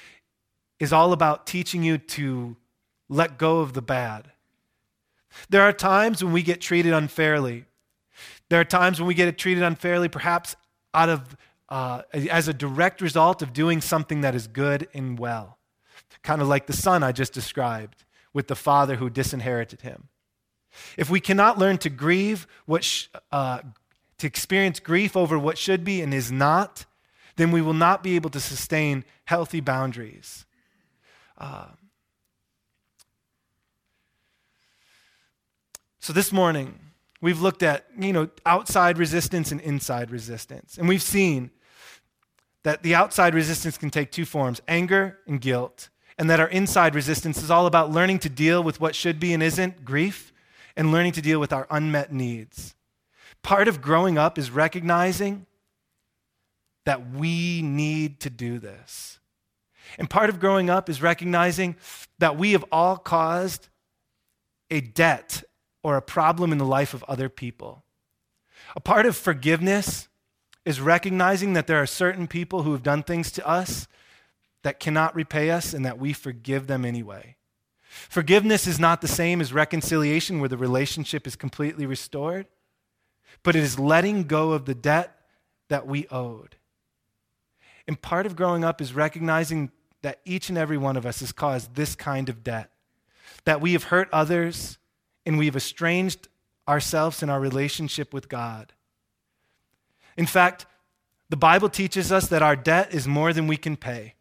is 0.79 0.93
all 0.93 1.13
about 1.13 1.47
teaching 1.47 1.83
you 1.83 1.99
to 1.99 2.57
let 3.09 3.37
go 3.37 3.59
of 3.59 3.75
the 3.75 3.83
bad. 3.83 4.31
There 5.51 5.63
are 5.63 5.73
times 5.73 6.23
when 6.23 6.33
we 6.33 6.43
get 6.43 6.61
treated 6.61 6.93
unfairly. 6.93 7.65
There 8.49 8.61
are 8.61 8.65
times 8.65 9.01
when 9.01 9.09
we 9.09 9.15
get 9.15 9.37
treated 9.37 9.63
unfairly, 9.63 10.09
perhaps 10.09 10.57
out 10.95 11.09
of 11.09 11.37
uh, 11.69 12.03
as 12.13 12.47
a 12.47 12.55
direct 12.55 13.01
result 13.01 13.43
of 13.43 13.53
doing 13.53 13.81
something 13.81 14.21
that 14.21 14.35
is 14.35 14.47
good 14.47 14.87
and 14.95 15.19
well, 15.19 15.59
kind 16.23 16.41
of 16.41 16.47
like 16.47 16.67
the 16.67 16.73
son 16.73 17.03
I 17.03 17.11
just 17.11 17.33
described 17.33 18.05
with 18.33 18.49
the 18.49 18.55
father 18.55 18.97
who 18.97 19.11
disinherited 19.11 19.81
him. 19.81 20.09
If 20.97 21.11
we 21.11 21.21
cannot 21.21 21.59
learn 21.59 21.79
to 21.79 21.91
grieve 21.91 22.47
what 22.67 22.85
sh- 22.85 23.07
uh, 23.33 23.61
to 24.19 24.27
experience 24.27 24.81
grief 24.81 25.17
over 25.17 25.39
what 25.39 25.59
should 25.59 25.85
be 25.85 26.01
and 26.01 26.15
is 26.15 26.31
not, 26.31 26.85
then 27.37 27.51
we 27.51 27.61
will 27.61 27.75
not 27.75 28.03
be 28.03 28.17
able 28.17 28.31
to 28.31 28.41
sustain 28.41 29.05
healthy 29.25 29.61
boundaries. 29.61 30.47
Uh, 31.37 31.67
so 35.99 36.13
this 36.13 36.33
morning, 36.33 36.79
we've 37.21 37.41
looked 37.41 37.63
at 37.63 37.87
you 37.99 38.13
know 38.13 38.29
outside 38.47 38.99
resistance 38.99 39.51
and 39.51 39.61
inside 39.61 40.11
resistance, 40.11 40.79
and 40.79 40.89
we've 40.89 41.03
seen 41.03 41.51
that 42.63 42.83
the 42.83 42.95
outside 42.95 43.35
resistance 43.35 43.77
can 43.77 43.91
take 43.91 44.13
two 44.13 44.25
forms: 44.25 44.61
anger 44.69 45.19
and 45.27 45.41
guilt, 45.41 45.89
and 46.17 46.31
that 46.31 46.39
our 46.39 46.49
inside 46.49 46.95
resistance 46.95 47.43
is 47.43 47.51
all 47.51 47.67
about 47.67 47.91
learning 47.91 48.21
to 48.21 48.29
deal 48.29 48.63
with 48.63 48.81
what 48.81 48.95
should 48.95 49.19
be 49.19 49.33
and 49.35 49.43
isn't 49.43 49.85
grief 49.85 50.33
and 50.77 50.93
learning 50.93 51.13
to 51.13 51.23
deal 51.23 51.41
with 51.41 51.53
our 51.53 51.67
unmet 51.71 52.13
needs. 52.13 52.75
Part 53.43 53.69
of 53.69 53.83
growing 53.83 54.19
up 54.19 54.39
is 54.39 54.51
recognizing 54.51 55.47
that 56.85 57.13
we 57.13 57.63
need 57.63 58.21
to 58.21 58.31
do 58.31 58.59
this. 58.59 59.19
And 59.99 60.11
part 60.11 60.31
of 60.31 60.41
growing 60.41 60.71
up 60.71 60.89
is 60.89 61.03
recognizing 61.03 61.77
that 62.19 62.37
we 62.37 62.53
have 62.53 62.65
all 62.73 62.97
caused 62.97 63.69
a 64.71 64.81
debt 64.81 65.45
or 65.83 65.97
a 65.97 66.03
problem 66.03 66.53
in 66.53 66.59
the 66.59 66.65
life 66.65 66.95
of 66.95 67.05
other 67.05 67.29
people. 67.29 67.85
A 68.75 68.81
part 68.81 69.07
of 69.07 69.17
forgiveness 69.17 70.09
is 70.65 70.81
recognizing 70.81 71.53
that 71.53 71.67
there 71.67 71.81
are 71.81 71.87
certain 71.87 72.27
people 72.27 72.63
who 72.63 72.73
have 72.73 72.83
done 72.83 73.03
things 73.03 73.31
to 73.33 73.47
us 73.47 73.87
that 74.63 74.81
cannot 74.81 75.15
repay 75.15 75.51
us 75.51 75.75
and 75.75 75.85
that 75.85 75.99
we 75.99 76.13
forgive 76.13 76.67
them 76.67 76.85
anyway. 76.85 77.37
Forgiveness 78.09 78.67
is 78.67 78.81
not 78.81 79.01
the 79.01 79.09
same 79.09 79.41
as 79.41 79.53
reconciliation, 79.53 80.41
where 80.41 80.49
the 80.49 80.57
relationship 80.57 81.27
is 81.27 81.37
completely 81.37 81.87
restored, 81.87 82.47
but 83.43 83.55
it 83.55 83.63
is 83.63 83.79
letting 83.79 84.25
go 84.25 84.53
of 84.53 84.65
the 84.65 84.75
debt 84.75 85.17
that 85.69 85.87
we 85.87 86.07
owed. 86.09 86.57
And 87.87 88.01
part 88.01 88.27
of 88.27 88.37
growing 88.37 88.65
up 88.65 88.81
is 88.81 88.95
recognizing 88.95 89.71
that 90.03 90.21
each 90.25 90.49
and 90.49 90.59
every 90.59 90.77
one 90.77 90.97
of 90.97 91.07
us 91.07 91.21
has 91.21 91.33
caused 91.33 91.75
this 91.75 91.95
kind 91.95 92.29
of 92.29 92.43
debt, 92.43 92.71
that 93.45 93.61
we 93.61 93.73
have 93.73 93.85
hurt 93.85 94.09
others 94.13 94.79
and 95.25 95.39
we've 95.39 95.57
estranged 95.57 96.29
ourselves 96.69 97.23
in 97.23 97.31
our 97.31 97.41
relationship 97.41 98.13
with 98.13 98.29
God. 98.29 98.73
In 100.17 100.27
fact, 100.27 100.67
the 101.29 101.37
Bible 101.37 101.69
teaches 101.69 102.13
us 102.13 102.29
that 102.29 102.43
our 102.43 102.57
debt 102.57 102.93
is 102.93 103.07
more 103.07 103.33
than 103.33 103.47
we 103.47 103.57
can 103.57 103.77
pay. 103.77 104.14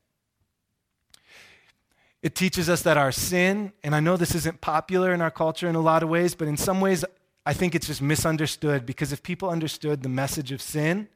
It 2.24 2.36
teaches 2.36 2.70
us 2.70 2.82
that 2.84 2.96
our 2.96 3.12
sin, 3.12 3.74
and 3.84 3.94
I 3.94 4.00
know 4.00 4.16
this 4.16 4.34
isn't 4.34 4.62
popular 4.62 5.14
in 5.14 5.22
our 5.22 5.30
culture 5.30 5.68
in 5.68 5.76
a 5.76 5.82
lot 5.82 6.04
of 6.04 6.10
ways, 6.10 6.36
but 6.36 6.48
in 6.48 6.56
some 6.56 6.80
ways, 6.80 7.04
I 7.46 7.52
think 7.52 7.76
it's 7.76 7.88
just 7.88 8.02
misunderstood 8.02 8.86
because 8.86 9.12
if 9.12 9.22
people 9.22 9.50
understood 9.50 10.02
the 10.02 10.10
message 10.10 10.54
of 10.54 10.62
sin, 10.62 11.10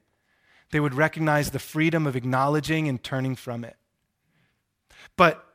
they 0.72 0.82
would 0.82 0.93
recognize 0.93 1.52
the 1.52 1.60
freedom 1.60 2.06
of 2.06 2.17
acknowledging 2.17 2.89
and 2.89 3.02
turning 3.02 3.38
from 3.38 3.63
it. 3.63 3.78
But 5.15 5.46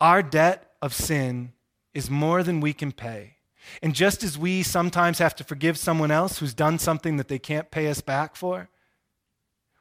our 0.00 0.22
debt 0.22 0.72
of 0.80 0.94
sin 0.94 1.52
is 1.92 2.08
more 2.08 2.42
than 2.42 2.62
we 2.62 2.72
can 2.72 2.92
pay. 2.92 3.36
And 3.82 3.94
just 3.94 4.24
as 4.24 4.38
we 4.38 4.62
sometimes 4.62 5.18
have 5.18 5.36
to 5.36 5.44
forgive 5.44 5.76
someone 5.76 6.10
else 6.10 6.38
who's 6.38 6.54
done 6.54 6.78
something 6.78 7.18
that 7.18 7.28
they 7.28 7.38
can't 7.38 7.70
pay 7.70 7.88
us 7.88 8.00
back 8.00 8.36
for, 8.36 8.70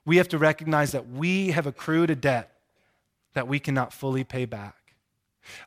we 0.04 0.17
have 0.17 0.28
to 0.28 0.38
recognize 0.38 0.91
that 0.91 1.08
we 1.08 1.52
have 1.52 1.65
accrued 1.65 2.10
a 2.10 2.15
debt 2.15 2.59
that 3.34 3.48
we 3.48 3.60
cannot 3.60 3.94
fully 3.94 4.24
pay 4.24 4.46
back. 4.46 4.76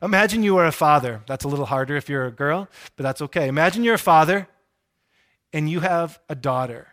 Imagine 0.01 0.43
you 0.43 0.57
are 0.57 0.65
a 0.65 0.71
father. 0.71 1.21
That's 1.27 1.43
a 1.43 1.47
little 1.47 1.65
harder 1.65 1.95
if 1.95 2.09
you're 2.09 2.25
a 2.25 2.31
girl, 2.31 2.69
but 2.95 3.03
that's 3.03 3.21
okay. 3.21 3.47
Imagine 3.47 3.83
you're 3.83 3.95
a 3.95 3.99
father 3.99 4.47
and 5.51 5.69
you 5.69 5.81
have 5.81 6.19
a 6.29 6.35
daughter. 6.35 6.89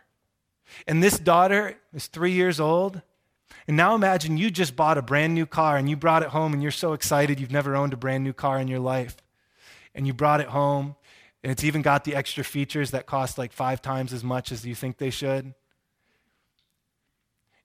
And 0.87 1.01
this 1.01 1.19
daughter 1.19 1.77
is 1.93 2.07
three 2.07 2.31
years 2.31 2.59
old. 2.59 3.01
And 3.67 3.77
now 3.77 3.95
imagine 3.95 4.37
you 4.37 4.49
just 4.49 4.75
bought 4.75 4.97
a 4.97 5.01
brand 5.01 5.33
new 5.33 5.45
car 5.45 5.77
and 5.77 5.89
you 5.89 5.95
brought 5.95 6.23
it 6.23 6.29
home 6.29 6.53
and 6.53 6.61
you're 6.61 6.71
so 6.71 6.93
excited 6.93 7.39
you've 7.39 7.51
never 7.51 7.75
owned 7.75 7.93
a 7.93 7.97
brand 7.97 8.23
new 8.23 8.33
car 8.33 8.59
in 8.59 8.67
your 8.67 8.79
life. 8.79 9.17
And 9.93 10.07
you 10.07 10.13
brought 10.13 10.41
it 10.41 10.47
home 10.47 10.95
and 11.43 11.51
it's 11.51 11.63
even 11.63 11.81
got 11.81 12.03
the 12.03 12.15
extra 12.15 12.43
features 12.43 12.91
that 12.91 13.05
cost 13.05 13.37
like 13.37 13.51
five 13.51 13.81
times 13.81 14.13
as 14.13 14.23
much 14.23 14.51
as 14.51 14.65
you 14.65 14.75
think 14.75 14.97
they 14.97 15.09
should. 15.09 15.53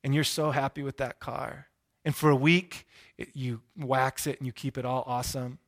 And 0.03 0.15
you're 0.15 0.25
so 0.25 0.51
happy 0.51 0.83
with 0.83 0.99
that 0.99 1.21
car. 1.21 1.67
And 2.07 2.15
for 2.15 2.31
a 2.31 2.37
week, 2.37 2.87
it, 3.19 3.31
you 3.35 3.61
wax 3.77 4.29
it 4.29 4.39
and 4.39 4.47
you 4.47 4.53
keep 4.53 4.79
it 4.79 4.85
all 4.87 5.03
awesome. 5.09 5.59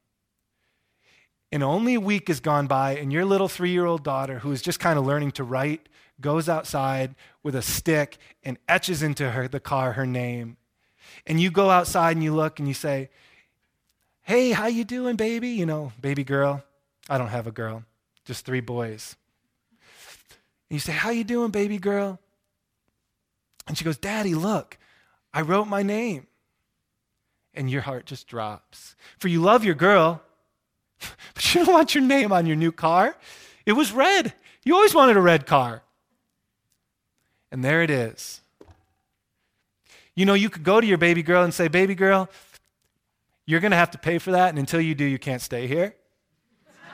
And 1.50 1.64
only 1.64 1.94
a 1.94 2.00
week 2.00 2.28
has 2.28 2.38
gone 2.38 2.68
by, 2.68 2.96
and 2.96 3.12
your 3.12 3.24
little 3.24 3.48
three 3.48 3.70
year 3.70 3.84
old 3.84 4.04
daughter, 4.04 4.38
who 4.38 4.52
is 4.52 4.62
just 4.62 4.78
kind 4.78 4.98
of 4.98 5.04
learning 5.04 5.32
to 5.32 5.44
write, 5.44 5.88
goes 6.20 6.48
outside 6.48 7.16
with 7.42 7.56
a 7.56 7.62
stick 7.62 8.18
and 8.44 8.56
etches 8.68 9.02
into 9.02 9.32
her, 9.32 9.48
the 9.48 9.58
car 9.58 9.94
her 9.94 10.06
name. 10.06 10.58
And 11.26 11.40
you 11.40 11.50
go 11.50 11.70
outside 11.70 12.12
and 12.12 12.22
you 12.22 12.32
look 12.32 12.60
and 12.60 12.68
you 12.68 12.74
say, 12.74 13.10
Hey, 14.22 14.52
how 14.52 14.66
you 14.66 14.84
doing, 14.84 15.16
baby? 15.16 15.48
You 15.48 15.66
know, 15.66 15.92
baby 16.00 16.22
girl. 16.22 16.62
I 17.08 17.18
don't 17.18 17.28
have 17.28 17.48
a 17.48 17.52
girl, 17.52 17.82
just 18.24 18.44
three 18.46 18.60
boys. 18.60 19.16
And 20.70 20.76
you 20.76 20.78
say, 20.78 20.92
How 20.92 21.10
you 21.10 21.24
doing, 21.24 21.50
baby 21.50 21.78
girl? 21.78 22.20
And 23.66 23.76
she 23.76 23.84
goes, 23.84 23.98
Daddy, 23.98 24.36
look, 24.36 24.78
I 25.34 25.40
wrote 25.40 25.66
my 25.66 25.82
name 25.82 26.27
and 27.58 27.68
your 27.68 27.82
heart 27.82 28.06
just 28.06 28.28
drops. 28.28 28.94
For 29.18 29.28
you 29.28 29.42
love 29.42 29.64
your 29.64 29.74
girl, 29.74 30.22
but 31.34 31.54
you 31.54 31.64
don't 31.64 31.74
want 31.74 31.94
your 31.94 32.04
name 32.04 32.32
on 32.32 32.46
your 32.46 32.56
new 32.56 32.72
car. 32.72 33.16
It 33.66 33.72
was 33.72 33.92
red. 33.92 34.32
You 34.64 34.74
always 34.74 34.94
wanted 34.94 35.16
a 35.16 35.20
red 35.20 35.46
car. 35.46 35.82
And 37.50 37.64
there 37.64 37.82
it 37.82 37.90
is. 37.90 38.40
You 40.14 40.24
know, 40.24 40.34
you 40.34 40.50
could 40.50 40.62
go 40.62 40.80
to 40.80 40.86
your 40.86 40.98
baby 40.98 41.22
girl 41.22 41.42
and 41.42 41.52
say, 41.52 41.68
Baby 41.68 41.94
girl, 41.94 42.28
you're 43.46 43.60
going 43.60 43.70
to 43.70 43.76
have 43.76 43.90
to 43.92 43.98
pay 43.98 44.18
for 44.18 44.32
that, 44.32 44.50
and 44.50 44.58
until 44.58 44.80
you 44.80 44.94
do, 44.94 45.04
you 45.04 45.18
can't 45.18 45.42
stay 45.42 45.66
here. 45.66 45.94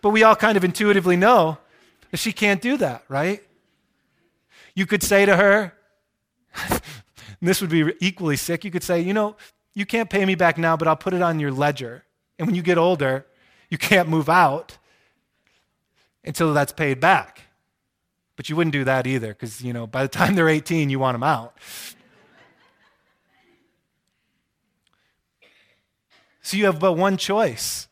but 0.00 0.10
we 0.10 0.22
all 0.22 0.36
kind 0.36 0.56
of 0.56 0.64
intuitively 0.64 1.16
know 1.16 1.58
that 2.10 2.16
she 2.16 2.32
can't 2.32 2.62
do 2.62 2.76
that, 2.78 3.04
right? 3.08 3.42
You 4.74 4.86
could 4.86 5.02
say 5.02 5.26
to 5.26 5.36
her, 5.36 5.74
and 7.44 7.48
this 7.50 7.60
would 7.60 7.68
be 7.68 7.92
equally 8.00 8.38
sick. 8.38 8.64
You 8.64 8.70
could 8.70 8.82
say, 8.82 9.02
you 9.02 9.12
know, 9.12 9.36
you 9.74 9.84
can't 9.84 10.08
pay 10.08 10.24
me 10.24 10.34
back 10.34 10.56
now, 10.56 10.78
but 10.78 10.88
I'll 10.88 10.96
put 10.96 11.12
it 11.12 11.20
on 11.20 11.38
your 11.38 11.52
ledger. 11.52 12.06
And 12.38 12.48
when 12.48 12.54
you 12.54 12.62
get 12.62 12.78
older, 12.78 13.26
you 13.68 13.76
can't 13.76 14.08
move 14.08 14.30
out 14.30 14.78
until 16.24 16.54
that's 16.54 16.72
paid 16.72 17.00
back. 17.00 17.42
But 18.36 18.48
you 18.48 18.56
wouldn't 18.56 18.72
do 18.72 18.84
that 18.84 19.06
either 19.06 19.28
because, 19.28 19.60
you 19.60 19.74
know, 19.74 19.86
by 19.86 20.00
the 20.00 20.08
time 20.08 20.36
they're 20.36 20.48
18, 20.48 20.88
you 20.88 20.98
want 20.98 21.16
them 21.16 21.22
out. 21.22 21.54
So 26.40 26.56
you 26.56 26.64
have 26.64 26.80
but 26.80 26.94
one 26.94 27.18
choice. 27.18 27.88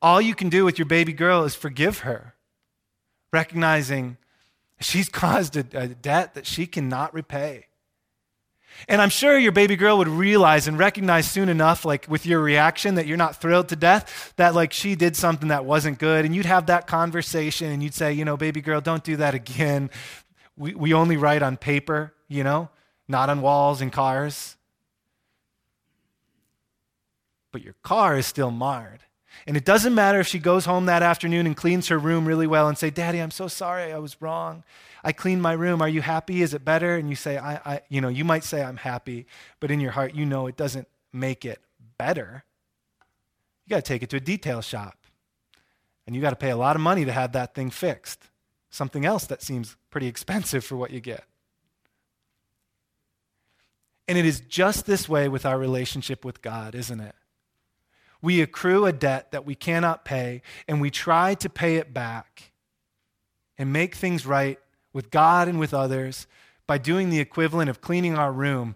All 0.00 0.22
you 0.22 0.34
can 0.34 0.48
do 0.48 0.64
with 0.64 0.78
your 0.78 0.86
baby 0.86 1.12
girl 1.12 1.44
is 1.44 1.54
forgive 1.54 1.98
her, 1.98 2.34
recognizing 3.30 4.16
she's 4.80 5.08
caused 5.10 5.54
a, 5.54 5.66
a 5.78 5.88
debt 5.88 6.32
that 6.32 6.46
she 6.46 6.66
cannot 6.66 7.12
repay. 7.12 7.66
And 8.88 9.00
I'm 9.02 9.10
sure 9.10 9.38
your 9.38 9.52
baby 9.52 9.76
girl 9.76 9.98
would 9.98 10.08
realize 10.08 10.68
and 10.68 10.78
recognize 10.78 11.30
soon 11.30 11.48
enough, 11.48 11.84
like 11.84 12.06
with 12.08 12.26
your 12.26 12.40
reaction, 12.40 12.96
that 12.96 13.06
you're 13.06 13.16
not 13.16 13.40
thrilled 13.40 13.68
to 13.70 13.76
death, 13.76 14.32
that 14.36 14.54
like 14.54 14.72
she 14.72 14.94
did 14.94 15.16
something 15.16 15.48
that 15.48 15.64
wasn't 15.64 15.98
good. 15.98 16.24
And 16.24 16.34
you'd 16.34 16.46
have 16.46 16.66
that 16.66 16.86
conversation 16.86 17.70
and 17.70 17.82
you'd 17.82 17.94
say, 17.94 18.12
you 18.12 18.24
know, 18.24 18.36
baby 18.36 18.60
girl, 18.60 18.80
don't 18.80 19.02
do 19.04 19.16
that 19.16 19.34
again. 19.34 19.90
We, 20.56 20.74
we 20.74 20.94
only 20.94 21.16
write 21.16 21.42
on 21.42 21.56
paper, 21.56 22.14
you 22.28 22.44
know, 22.44 22.70
not 23.08 23.28
on 23.28 23.40
walls 23.40 23.80
and 23.80 23.92
cars. 23.92 24.56
But 27.52 27.62
your 27.62 27.74
car 27.82 28.16
is 28.16 28.26
still 28.26 28.50
marred. 28.50 29.00
And 29.46 29.56
it 29.56 29.64
doesn't 29.64 29.94
matter 29.94 30.18
if 30.18 30.26
she 30.26 30.40
goes 30.40 30.64
home 30.64 30.86
that 30.86 31.02
afternoon 31.02 31.46
and 31.46 31.56
cleans 31.56 31.88
her 31.88 31.98
room 31.98 32.26
really 32.26 32.48
well 32.48 32.68
and 32.68 32.76
say, 32.76 32.90
Daddy, 32.90 33.20
I'm 33.20 33.30
so 33.30 33.46
sorry 33.46 33.92
I 33.92 33.98
was 33.98 34.20
wrong. 34.20 34.64
I 35.04 35.12
cleaned 35.12 35.40
my 35.40 35.52
room. 35.52 35.80
Are 35.80 35.88
you 35.88 36.02
happy? 36.02 36.42
Is 36.42 36.52
it 36.52 36.64
better? 36.64 36.96
And 36.96 37.08
you 37.08 37.14
say, 37.14 37.38
I, 37.38 37.54
I, 37.64 37.80
you 37.88 38.00
know, 38.00 38.08
you 38.08 38.24
might 38.24 38.42
say 38.42 38.62
I'm 38.62 38.76
happy, 38.76 39.26
but 39.60 39.70
in 39.70 39.78
your 39.78 39.92
heart, 39.92 40.16
you 40.16 40.26
know 40.26 40.48
it 40.48 40.56
doesn't 40.56 40.88
make 41.12 41.44
it 41.44 41.60
better. 41.96 42.42
You 43.64 43.70
got 43.70 43.76
to 43.76 43.82
take 43.82 44.02
it 44.02 44.10
to 44.10 44.16
a 44.16 44.20
detail 44.20 44.60
shop. 44.62 44.98
And 46.06 46.16
you 46.16 46.22
got 46.22 46.30
to 46.30 46.36
pay 46.36 46.50
a 46.50 46.56
lot 46.56 46.74
of 46.74 46.82
money 46.82 47.04
to 47.04 47.12
have 47.12 47.32
that 47.32 47.54
thing 47.54 47.70
fixed. 47.70 48.24
Something 48.70 49.06
else 49.06 49.26
that 49.26 49.42
seems 49.42 49.76
pretty 49.90 50.08
expensive 50.08 50.64
for 50.64 50.76
what 50.76 50.90
you 50.90 51.00
get. 51.00 51.24
And 54.08 54.18
it 54.18 54.24
is 54.24 54.40
just 54.40 54.86
this 54.86 55.08
way 55.08 55.28
with 55.28 55.46
our 55.46 55.58
relationship 55.58 56.24
with 56.24 56.42
God, 56.42 56.74
isn't 56.74 57.00
it? 57.00 57.14
We 58.26 58.40
accrue 58.40 58.86
a 58.86 58.92
debt 58.92 59.30
that 59.30 59.46
we 59.46 59.54
cannot 59.54 60.04
pay, 60.04 60.42
and 60.66 60.80
we 60.80 60.90
try 60.90 61.34
to 61.34 61.48
pay 61.48 61.76
it 61.76 61.94
back 61.94 62.50
and 63.56 63.72
make 63.72 63.94
things 63.94 64.26
right 64.26 64.58
with 64.92 65.12
God 65.12 65.46
and 65.46 65.60
with 65.60 65.72
others 65.72 66.26
by 66.66 66.78
doing 66.78 67.10
the 67.10 67.20
equivalent 67.20 67.70
of 67.70 67.80
cleaning 67.80 68.16
our 68.16 68.32
room 68.32 68.74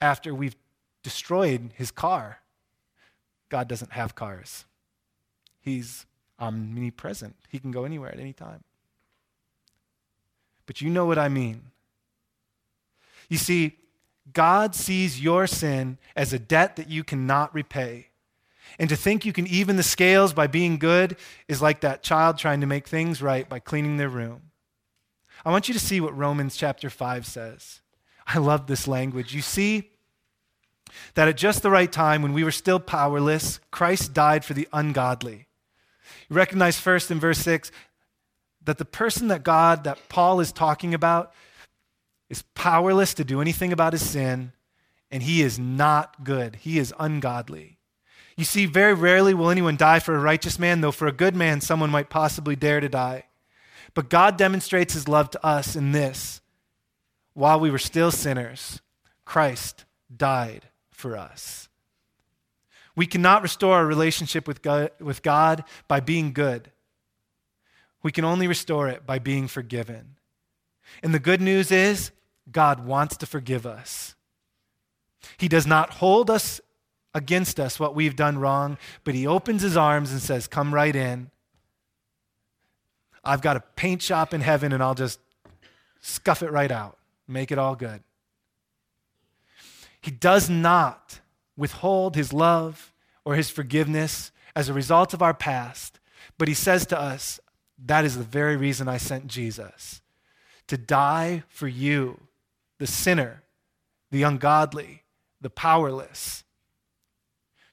after 0.00 0.34
we've 0.34 0.56
destroyed 1.04 1.70
his 1.76 1.92
car. 1.92 2.40
God 3.48 3.68
doesn't 3.68 3.92
have 3.92 4.16
cars, 4.16 4.64
he's 5.60 6.04
omnipresent, 6.40 7.36
he 7.48 7.60
can 7.60 7.70
go 7.70 7.84
anywhere 7.84 8.10
at 8.10 8.18
any 8.18 8.32
time. 8.32 8.64
But 10.66 10.80
you 10.80 10.90
know 10.90 11.06
what 11.06 11.16
I 11.16 11.28
mean. 11.28 11.70
You 13.28 13.38
see, 13.38 13.76
God 14.32 14.74
sees 14.74 15.20
your 15.20 15.46
sin 15.46 15.96
as 16.16 16.32
a 16.32 16.40
debt 16.40 16.74
that 16.74 16.88
you 16.88 17.04
cannot 17.04 17.54
repay. 17.54 18.09
And 18.78 18.88
to 18.88 18.96
think 18.96 19.24
you 19.24 19.32
can 19.32 19.46
even 19.46 19.76
the 19.76 19.82
scales 19.82 20.32
by 20.32 20.46
being 20.46 20.78
good 20.78 21.16
is 21.48 21.60
like 21.60 21.80
that 21.80 22.02
child 22.02 22.38
trying 22.38 22.60
to 22.60 22.66
make 22.66 22.86
things 22.86 23.20
right 23.20 23.48
by 23.48 23.58
cleaning 23.58 23.96
their 23.96 24.08
room. 24.08 24.50
I 25.44 25.50
want 25.50 25.68
you 25.68 25.74
to 25.74 25.80
see 25.80 26.00
what 26.00 26.16
Romans 26.16 26.56
chapter 26.56 26.90
5 26.90 27.26
says. 27.26 27.80
I 28.26 28.38
love 28.38 28.66
this 28.66 28.86
language. 28.86 29.34
You 29.34 29.42
see 29.42 29.90
that 31.14 31.28
at 31.28 31.36
just 31.36 31.62
the 31.62 31.70
right 31.70 31.90
time, 31.90 32.22
when 32.22 32.32
we 32.32 32.44
were 32.44 32.50
still 32.50 32.80
powerless, 32.80 33.60
Christ 33.70 34.12
died 34.12 34.44
for 34.44 34.54
the 34.54 34.68
ungodly. 34.72 35.46
You 36.28 36.36
recognize 36.36 36.78
first 36.78 37.10
in 37.10 37.18
verse 37.18 37.38
6 37.38 37.70
that 38.64 38.78
the 38.78 38.84
person 38.84 39.28
that 39.28 39.42
God, 39.42 39.84
that 39.84 40.08
Paul 40.08 40.40
is 40.40 40.52
talking 40.52 40.94
about, 40.94 41.32
is 42.28 42.42
powerless 42.54 43.14
to 43.14 43.24
do 43.24 43.40
anything 43.40 43.72
about 43.72 43.92
his 43.92 44.08
sin, 44.08 44.52
and 45.10 45.22
he 45.22 45.42
is 45.42 45.58
not 45.58 46.22
good. 46.22 46.56
He 46.56 46.78
is 46.78 46.94
ungodly. 46.98 47.79
You 48.40 48.46
see, 48.46 48.64
very 48.64 48.94
rarely 48.94 49.34
will 49.34 49.50
anyone 49.50 49.76
die 49.76 49.98
for 49.98 50.14
a 50.14 50.18
righteous 50.18 50.58
man, 50.58 50.80
though 50.80 50.92
for 50.92 51.06
a 51.06 51.12
good 51.12 51.36
man, 51.36 51.60
someone 51.60 51.90
might 51.90 52.08
possibly 52.08 52.56
dare 52.56 52.80
to 52.80 52.88
die. 52.88 53.24
But 53.92 54.08
God 54.08 54.38
demonstrates 54.38 54.94
his 54.94 55.06
love 55.06 55.28
to 55.32 55.46
us 55.46 55.76
in 55.76 55.92
this 55.92 56.40
while 57.34 57.60
we 57.60 57.70
were 57.70 57.76
still 57.76 58.10
sinners, 58.10 58.80
Christ 59.26 59.84
died 60.16 60.70
for 60.90 61.18
us. 61.18 61.68
We 62.96 63.04
cannot 63.04 63.42
restore 63.42 63.76
our 63.76 63.84
relationship 63.84 64.48
with 64.48 64.62
God, 64.62 64.92
with 64.98 65.22
God 65.22 65.62
by 65.86 66.00
being 66.00 66.32
good. 66.32 66.70
We 68.02 68.10
can 68.10 68.24
only 68.24 68.48
restore 68.48 68.88
it 68.88 69.04
by 69.04 69.18
being 69.18 69.48
forgiven. 69.48 70.16
And 71.02 71.12
the 71.12 71.18
good 71.18 71.42
news 71.42 71.70
is, 71.70 72.10
God 72.50 72.86
wants 72.86 73.18
to 73.18 73.26
forgive 73.26 73.66
us. 73.66 74.14
He 75.36 75.46
does 75.46 75.66
not 75.66 75.90
hold 75.90 76.30
us 76.30 76.62
against 77.14 77.58
us 77.58 77.80
what 77.80 77.94
we've 77.94 78.16
done 78.16 78.38
wrong, 78.38 78.78
but 79.04 79.14
He 79.14 79.26
opens 79.26 79.62
His 79.62 79.76
arms 79.76 80.12
and 80.12 80.20
says, 80.20 80.46
Come 80.46 80.74
right 80.74 80.94
in. 80.94 81.30
I've 83.24 83.42
got 83.42 83.56
a 83.56 83.60
paint 83.76 84.02
shop 84.02 84.32
in 84.32 84.40
heaven, 84.40 84.72
and 84.72 84.82
I'll 84.82 84.94
just 84.94 85.20
scuff 86.00 86.42
it 86.42 86.50
right 86.50 86.70
out, 86.70 86.98
make 87.28 87.52
it 87.52 87.58
all 87.58 87.74
good. 87.74 88.02
He 90.00 90.10
does 90.10 90.48
not 90.48 91.20
withhold 91.56 92.16
His 92.16 92.32
love 92.32 92.92
or 93.24 93.34
His 93.34 93.50
forgiveness 93.50 94.32
as 94.56 94.68
a 94.68 94.74
result 94.74 95.12
of 95.12 95.22
our 95.22 95.34
past, 95.34 96.00
but 96.38 96.48
He 96.48 96.54
says 96.54 96.86
to 96.86 96.98
us, 96.98 97.40
That 97.78 98.04
is 98.04 98.16
the 98.16 98.24
very 98.24 98.56
reason 98.56 98.88
I 98.88 98.96
sent 98.96 99.26
Jesus 99.26 100.00
to 100.68 100.78
die 100.78 101.42
for 101.48 101.66
you, 101.66 102.20
the 102.78 102.86
sinner, 102.86 103.42
the 104.12 104.22
ungodly, 104.22 105.02
the 105.40 105.50
powerless, 105.50 106.44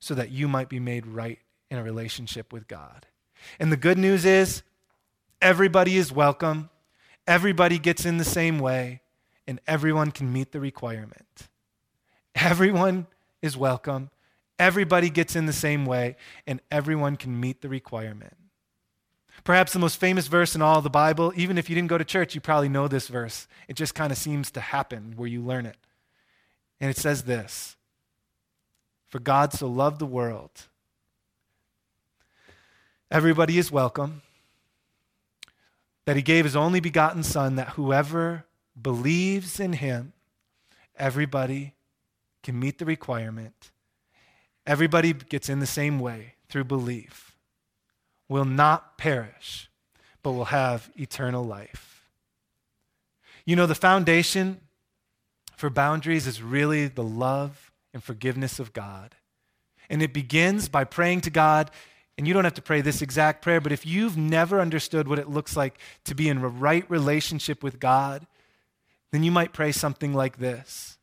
so 0.08 0.16
that 0.16 0.32
you 0.32 0.48
might 0.48 0.70
be 0.70 0.80
made 0.80 1.06
right 1.06 1.40
in 1.70 1.78
a 1.78 1.84
relationship 1.84 2.54
with 2.54 2.68
God. 2.68 3.06
And 3.60 3.72
the 3.72 3.78
good 3.78 3.98
news 3.98 4.24
is, 4.24 4.64
everybody 5.42 5.98
is 5.98 6.14
welcome, 6.14 6.70
everybody 7.28 7.78
gets 7.78 8.06
in 8.06 8.18
the 8.18 8.24
same 8.24 8.58
way, 8.58 9.02
and 9.46 9.60
everyone 9.68 10.12
can 10.12 10.32
meet 10.32 10.54
the 10.54 10.62
requirement. 10.62 11.50
Everyone 12.36 13.08
is 13.42 13.58
welcome, 13.58 14.10
everybody 14.58 15.10
gets 15.10 15.36
in 15.36 15.46
the 15.46 15.54
same 15.54 15.86
way, 15.86 16.16
and 16.48 16.62
everyone 16.72 17.18
can 17.18 17.38
meet 17.38 17.62
the 17.62 17.70
requirement. 17.70 18.38
Perhaps 19.44 19.74
the 19.74 19.80
most 19.80 20.00
famous 20.00 20.28
verse 20.28 20.56
in 20.56 20.62
all 20.62 20.82
the 20.82 20.90
Bible, 20.90 21.34
even 21.36 21.58
if 21.58 21.70
you 21.70 21.76
didn't 21.76 21.90
go 21.90 21.98
to 21.98 22.06
church, 22.06 22.34
you 22.34 22.42
probably 22.42 22.70
know 22.70 22.88
this 22.88 23.08
verse. 23.08 23.48
It 23.68 23.76
just 23.76 23.94
kind 23.94 24.12
of 24.12 24.18
seems 24.18 24.52
to 24.52 24.62
happen 24.62 25.14
where 25.18 25.28
you 25.28 25.42
learn 25.42 25.66
it. 25.66 25.78
And 26.80 26.90
it 26.90 26.98
says 26.98 27.24
this 27.24 27.77
For 29.08 29.20
God 29.20 29.54
so 29.54 29.68
loved 29.68 30.00
the 30.00 30.06
world. 30.06 30.68
Everybody 33.10 33.58
is 33.58 33.72
welcome. 33.72 34.22
That 36.06 36.16
he 36.16 36.22
gave 36.22 36.46
his 36.46 36.56
only 36.56 36.80
begotten 36.80 37.24
Son, 37.24 37.56
that 37.56 37.70
whoever 37.70 38.46
believes 38.82 39.60
in 39.60 39.74
him, 39.74 40.14
everybody 40.96 41.74
can 42.44 42.60
meet 42.60 42.78
the 42.78 42.86
requirement. 42.86 43.72
Everybody 44.66 45.14
gets 45.14 45.50
in 45.50 45.60
the 45.60 45.66
same 45.66 46.00
way 46.00 46.36
through 46.50 46.66
belief 46.66 47.28
will 48.30 48.46
not 48.46 48.98
perish, 48.98 49.70
but 50.22 50.32
will 50.32 50.46
have 50.46 50.90
eternal 50.96 51.44
life. 51.44 52.06
You 53.46 53.56
know, 53.56 53.66
the 53.66 53.76
foundation 53.76 54.60
for 55.56 55.70
boundaries 55.70 56.28
is 56.28 56.42
really 56.42 56.88
the 56.88 57.04
love 57.04 57.67
and 57.98 58.04
forgiveness 58.04 58.60
of 58.60 58.74
God. 58.74 59.16
And 59.90 60.04
it 60.04 60.14
begins 60.14 60.70
by 60.70 60.84
praying 60.84 61.22
to 61.22 61.32
God. 61.32 61.72
And 62.16 62.28
you 62.28 62.34
don't 62.34 62.44
have 62.44 62.54
to 62.54 62.62
pray 62.62 62.82
this 62.82 63.02
exact 63.02 63.42
prayer, 63.42 63.60
but 63.60 63.72
if 63.72 63.88
you've 63.88 64.16
never 64.16 64.62
understood 64.62 65.08
what 65.08 65.18
it 65.18 65.30
looks 65.30 65.58
like 65.58 65.80
to 66.04 66.14
be 66.14 66.30
in 66.30 66.38
a 66.38 66.48
right 66.48 66.88
relationship 66.90 67.64
with 67.64 67.80
God, 67.80 68.28
then 69.12 69.24
you 69.24 69.32
might 69.32 69.52
pray 69.52 69.72
something 69.72 70.14
like 70.14 70.38
this 70.38 71.00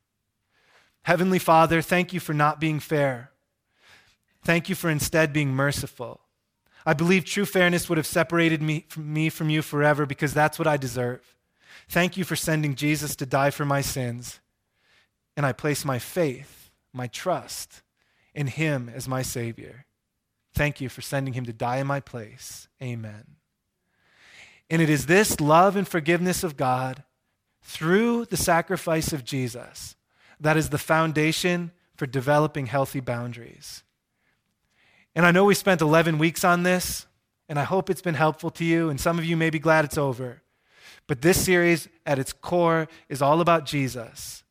Heavenly 1.03 1.41
Father, 1.41 1.83
thank 1.83 2.13
you 2.13 2.21
for 2.21 2.33
not 2.33 2.61
being 2.61 2.79
fair. 2.79 3.33
Thank 4.45 4.69
you 4.69 4.77
for 4.77 4.89
instead 4.89 5.33
being 5.33 5.53
merciful. 5.53 6.21
I 6.87 6.93
believe 6.93 7.25
true 7.25 7.45
fairness 7.45 7.89
would 7.89 7.99
have 7.99 8.07
separated 8.07 8.63
me 8.63 8.85
from, 8.89 9.13
me 9.13 9.31
from 9.31 9.51
you 9.51 9.63
forever 9.63 10.07
because 10.07 10.33
that's 10.33 10.61
what 10.61 10.69
I 10.69 10.77
deserve. 10.77 11.35
Thank 11.89 12.17
you 12.17 12.23
for 12.23 12.37
sending 12.37 12.77
Jesus 12.77 13.17
to 13.17 13.27
die 13.27 13.51
for 13.51 13.65
my 13.65 13.81
sins. 13.81 14.39
And 15.37 15.45
I 15.45 15.53
place 15.53 15.85
my 15.85 15.99
faith, 15.99 16.64
my 16.95 17.07
trust 17.09 17.83
in 18.35 18.47
him 18.47 18.91
as 18.93 19.09
my 19.09 19.23
Savior. 19.23 19.87
Thank 20.55 20.81
you 20.81 20.89
for 20.89 21.03
sending 21.03 21.35
him 21.35 21.45
to 21.47 21.53
die 21.53 21.79
in 21.79 21.87
my 21.87 22.01
place. 22.01 22.69
Amen. 22.83 23.37
And 24.71 24.81
it 24.81 24.89
is 24.89 25.07
this 25.07 25.41
love 25.41 25.77
and 25.77 25.87
forgiveness 25.87 26.45
of 26.45 26.57
God 26.57 27.03
through 27.63 28.27
the 28.27 28.37
sacrifice 28.37 29.13
of 29.13 29.25
Jesus 29.25 29.97
that 30.41 30.57
is 30.57 30.71
the 30.71 30.79
foundation 30.79 31.73
for 31.97 32.07
developing 32.07 32.67
healthy 32.67 33.01
boundaries. 33.01 33.83
And 35.15 35.25
I 35.25 35.31
know 35.31 35.45
we 35.45 35.55
spent 35.55 35.81
11 35.81 36.19
weeks 36.19 36.45
on 36.45 36.65
this, 36.65 37.07
and 37.49 37.59
I 37.59 37.65
hope 37.65 37.89
it's 37.89 38.03
been 38.03 38.15
helpful 38.15 38.51
to 38.51 38.65
you, 38.65 38.91
and 38.91 39.01
some 39.01 39.19
of 39.19 39.25
you 39.25 39.37
may 39.37 39.51
be 39.51 39.59
glad 39.59 39.85
it's 39.85 39.99
over. 39.99 40.43
But 41.07 41.23
this 41.23 41.45
series, 41.45 41.89
at 42.07 42.19
its 42.19 42.33
core, 42.33 42.89
is 43.09 43.23
all 43.23 43.41
about 43.41 43.67
Jesus 43.67 44.44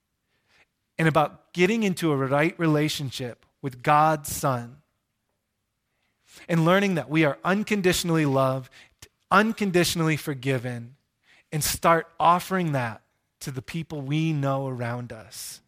and 0.97 1.07
about 1.07 1.53
getting 1.53 1.83
into 1.83 2.11
a 2.11 2.17
right 2.17 2.57
relationship 2.59 3.45
with 3.61 3.81
God's 3.81 4.33
Son 4.33 4.77
and 6.47 6.65
learning 6.65 6.95
that 6.95 7.09
we 7.09 7.25
are 7.25 7.37
unconditionally 7.43 8.25
loved, 8.25 8.69
unconditionally 9.31 10.17
forgiven, 10.17 10.95
and 11.51 11.63
start 11.63 12.07
offering 12.19 12.71
that 12.73 13.01
to 13.39 13.51
the 13.51 13.61
people 13.61 14.01
we 14.01 14.33
know 14.33 14.67
around 14.67 15.11
us 15.11 15.61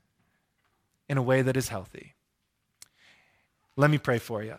in 1.07 1.17
a 1.17 1.21
way 1.21 1.41
that 1.41 1.57
is 1.57 1.69
healthy. 1.69 2.13
Let 3.75 3.91
me 3.91 3.97
pray 3.97 4.17
for 4.17 4.43
you. 4.43 4.55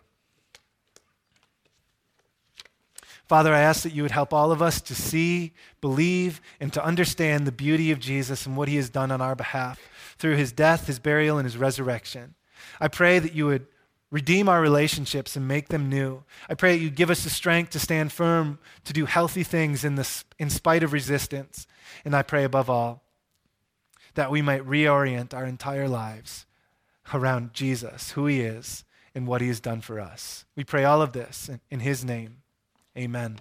Father, 3.26 3.52
I 3.52 3.60
ask 3.60 3.82
that 3.82 3.92
you 3.92 4.02
would 4.02 4.12
help 4.12 4.32
all 4.32 4.52
of 4.52 4.62
us 4.62 4.80
to 4.82 4.94
see, 4.94 5.52
believe, 5.80 6.40
and 6.60 6.72
to 6.72 6.84
understand 6.84 7.44
the 7.44 7.52
beauty 7.52 7.90
of 7.90 7.98
Jesus 7.98 8.46
and 8.46 8.56
what 8.56 8.68
he 8.68 8.76
has 8.76 8.88
done 8.88 9.10
on 9.10 9.20
our 9.20 9.34
behalf 9.34 9.80
through 10.18 10.36
his 10.36 10.52
death, 10.52 10.86
his 10.86 10.98
burial, 10.98 11.38
and 11.38 11.44
his 11.44 11.56
resurrection. 11.56 12.34
I 12.80 12.88
pray 12.88 13.18
that 13.18 13.34
you 13.34 13.46
would 13.46 13.66
redeem 14.10 14.48
our 14.48 14.60
relationships 14.60 15.36
and 15.36 15.48
make 15.48 15.68
them 15.68 15.88
new. 15.88 16.22
I 16.48 16.54
pray 16.54 16.76
that 16.76 16.82
you 16.82 16.90
give 16.90 17.10
us 17.10 17.24
the 17.24 17.30
strength 17.30 17.70
to 17.70 17.78
stand 17.78 18.12
firm, 18.12 18.58
to 18.84 18.92
do 18.92 19.06
healthy 19.06 19.42
things 19.42 19.84
in, 19.84 19.96
this, 19.96 20.24
in 20.38 20.48
spite 20.48 20.82
of 20.82 20.92
resistance. 20.92 21.66
And 22.04 22.14
I 22.14 22.22
pray 22.22 22.44
above 22.44 22.70
all 22.70 23.02
that 24.14 24.30
we 24.30 24.42
might 24.42 24.66
reorient 24.66 25.34
our 25.34 25.44
entire 25.44 25.88
lives 25.88 26.46
around 27.12 27.52
Jesus, 27.52 28.12
who 28.12 28.26
he 28.26 28.40
is, 28.40 28.84
and 29.14 29.26
what 29.26 29.40
he 29.40 29.48
has 29.48 29.60
done 29.60 29.80
for 29.80 30.00
us. 30.00 30.44
We 30.56 30.64
pray 30.64 30.84
all 30.84 31.02
of 31.02 31.12
this 31.12 31.48
in, 31.48 31.60
in 31.70 31.80
his 31.80 32.04
name. 32.04 32.38
Amen. 32.96 33.40